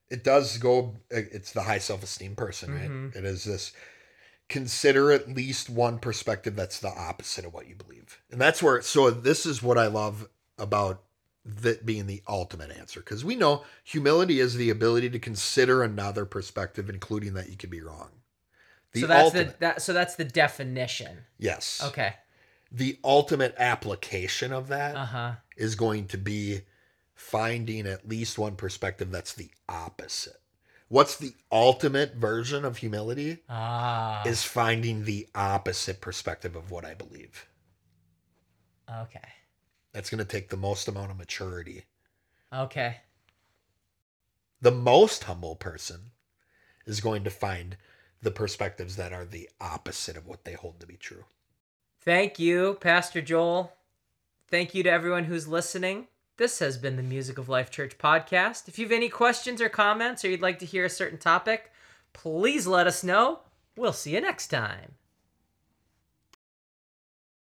It 0.09 0.23
does 0.23 0.57
go, 0.57 0.95
it's 1.11 1.51
the 1.51 1.61
high 1.61 1.77
self 1.77 2.01
esteem 2.01 2.35
person, 2.35 2.73
right? 2.73 2.89
Mhm. 2.89 3.15
It 3.15 3.23
is 3.23 3.43
this 3.43 3.71
consider 4.49 5.11
at 5.11 5.29
least 5.29 5.69
one 5.69 5.99
perspective 5.99 6.55
that's 6.55 6.79
the 6.79 6.89
opposite 6.89 7.45
of 7.45 7.53
what 7.53 7.67
you 7.67 7.75
believe. 7.75 8.19
And 8.31 8.41
that's 8.41 8.63
where, 8.63 8.81
so 8.81 9.11
this 9.11 9.45
is 9.45 9.61
what 9.61 9.77
I 9.77 9.85
love 9.87 10.27
about 10.57 11.03
that 11.45 11.85
being 11.85 12.07
the 12.07 12.23
ultimate 12.27 12.71
answer. 12.71 12.99
Because 12.99 13.23
we 13.23 13.35
know 13.35 13.63
humility 13.83 14.39
is 14.39 14.55
the 14.55 14.71
ability 14.71 15.11
to 15.11 15.19
consider 15.19 15.83
another 15.83 16.25
perspective, 16.25 16.89
including 16.89 17.35
that 17.35 17.49
you 17.49 17.57
could 17.57 17.69
be 17.69 17.81
wrong. 17.81 18.09
The 18.93 19.01
so 19.01 19.07
that's 19.07 19.23
ultimate, 19.23 19.47
the 19.53 19.57
that 19.59 19.81
so 19.83 19.93
that's 19.93 20.15
the 20.15 20.25
definition. 20.25 21.19
yes. 21.37 21.81
Okay. 21.85 22.15
The 22.71 22.97
ultimate 23.03 23.53
application 23.57 24.53
of 24.53 24.69
that 24.69 24.95
Uh 24.95 25.05
huh. 25.05 25.31
is 25.57 25.75
going 25.75 26.07
to 26.07 26.17
be 26.17 26.61
finding 27.13 27.85
at 27.85 28.07
least 28.07 28.37
one 28.39 28.55
perspective 28.55 29.11
that's 29.11 29.33
the 29.33 29.51
opposite. 29.67 30.37
What's 30.87 31.17
the 31.17 31.33
ultimate 31.51 32.15
version 32.15 32.65
of 32.65 32.77
humility? 32.77 33.39
Ah. 33.49 34.23
Is 34.25 34.43
finding 34.43 35.03
the 35.05 35.27
opposite 35.35 36.01
perspective 36.01 36.55
of 36.55 36.71
what 36.71 36.83
I 36.85 36.93
believe. 36.93 37.47
okay. 38.89 39.19
That's 39.93 40.09
going 40.09 40.19
to 40.19 40.25
take 40.25 40.49
the 40.49 40.57
most 40.57 40.87
amount 40.87 41.11
of 41.11 41.17
maturity. 41.17 41.83
Okay. 42.53 42.97
The 44.61 44.71
most 44.71 45.25
humble 45.25 45.55
person 45.57 46.11
is 46.85 47.01
going 47.01 47.23
to 47.25 47.29
find 47.29 47.75
the 48.21 48.31
perspectives 48.31 48.95
that 48.95 49.11
are 49.11 49.25
the 49.25 49.49
opposite 49.59 50.15
of 50.15 50.27
what 50.27 50.45
they 50.45 50.53
hold 50.53 50.79
to 50.79 50.87
be 50.87 50.95
true. 50.97 51.25
Thank 52.03 52.39
you, 52.39 52.77
Pastor 52.81 53.21
Joel. 53.21 53.73
Thank 54.49 54.73
you 54.73 54.81
to 54.83 54.89
everyone 54.89 55.25
who's 55.25 55.47
listening. 55.47 56.07
This 56.37 56.57
has 56.57 56.79
been 56.79 56.95
the 56.95 57.03
Music 57.03 57.37
of 57.37 57.47
Life 57.47 57.69
Church 57.69 57.99
podcast. 57.99 58.67
If 58.67 58.79
you 58.79 58.85
have 58.85 58.91
any 58.91 59.07
questions 59.07 59.61
or 59.61 59.69
comments 59.69 60.25
or 60.25 60.29
you'd 60.29 60.41
like 60.41 60.57
to 60.59 60.65
hear 60.65 60.83
a 60.83 60.89
certain 60.89 61.19
topic, 61.19 61.71
please 62.11 62.65
let 62.65 62.87
us 62.87 63.03
know. 63.03 63.41
We'll 63.77 63.93
see 63.93 64.15
you 64.15 64.21
next 64.21 64.47
time. 64.47 64.95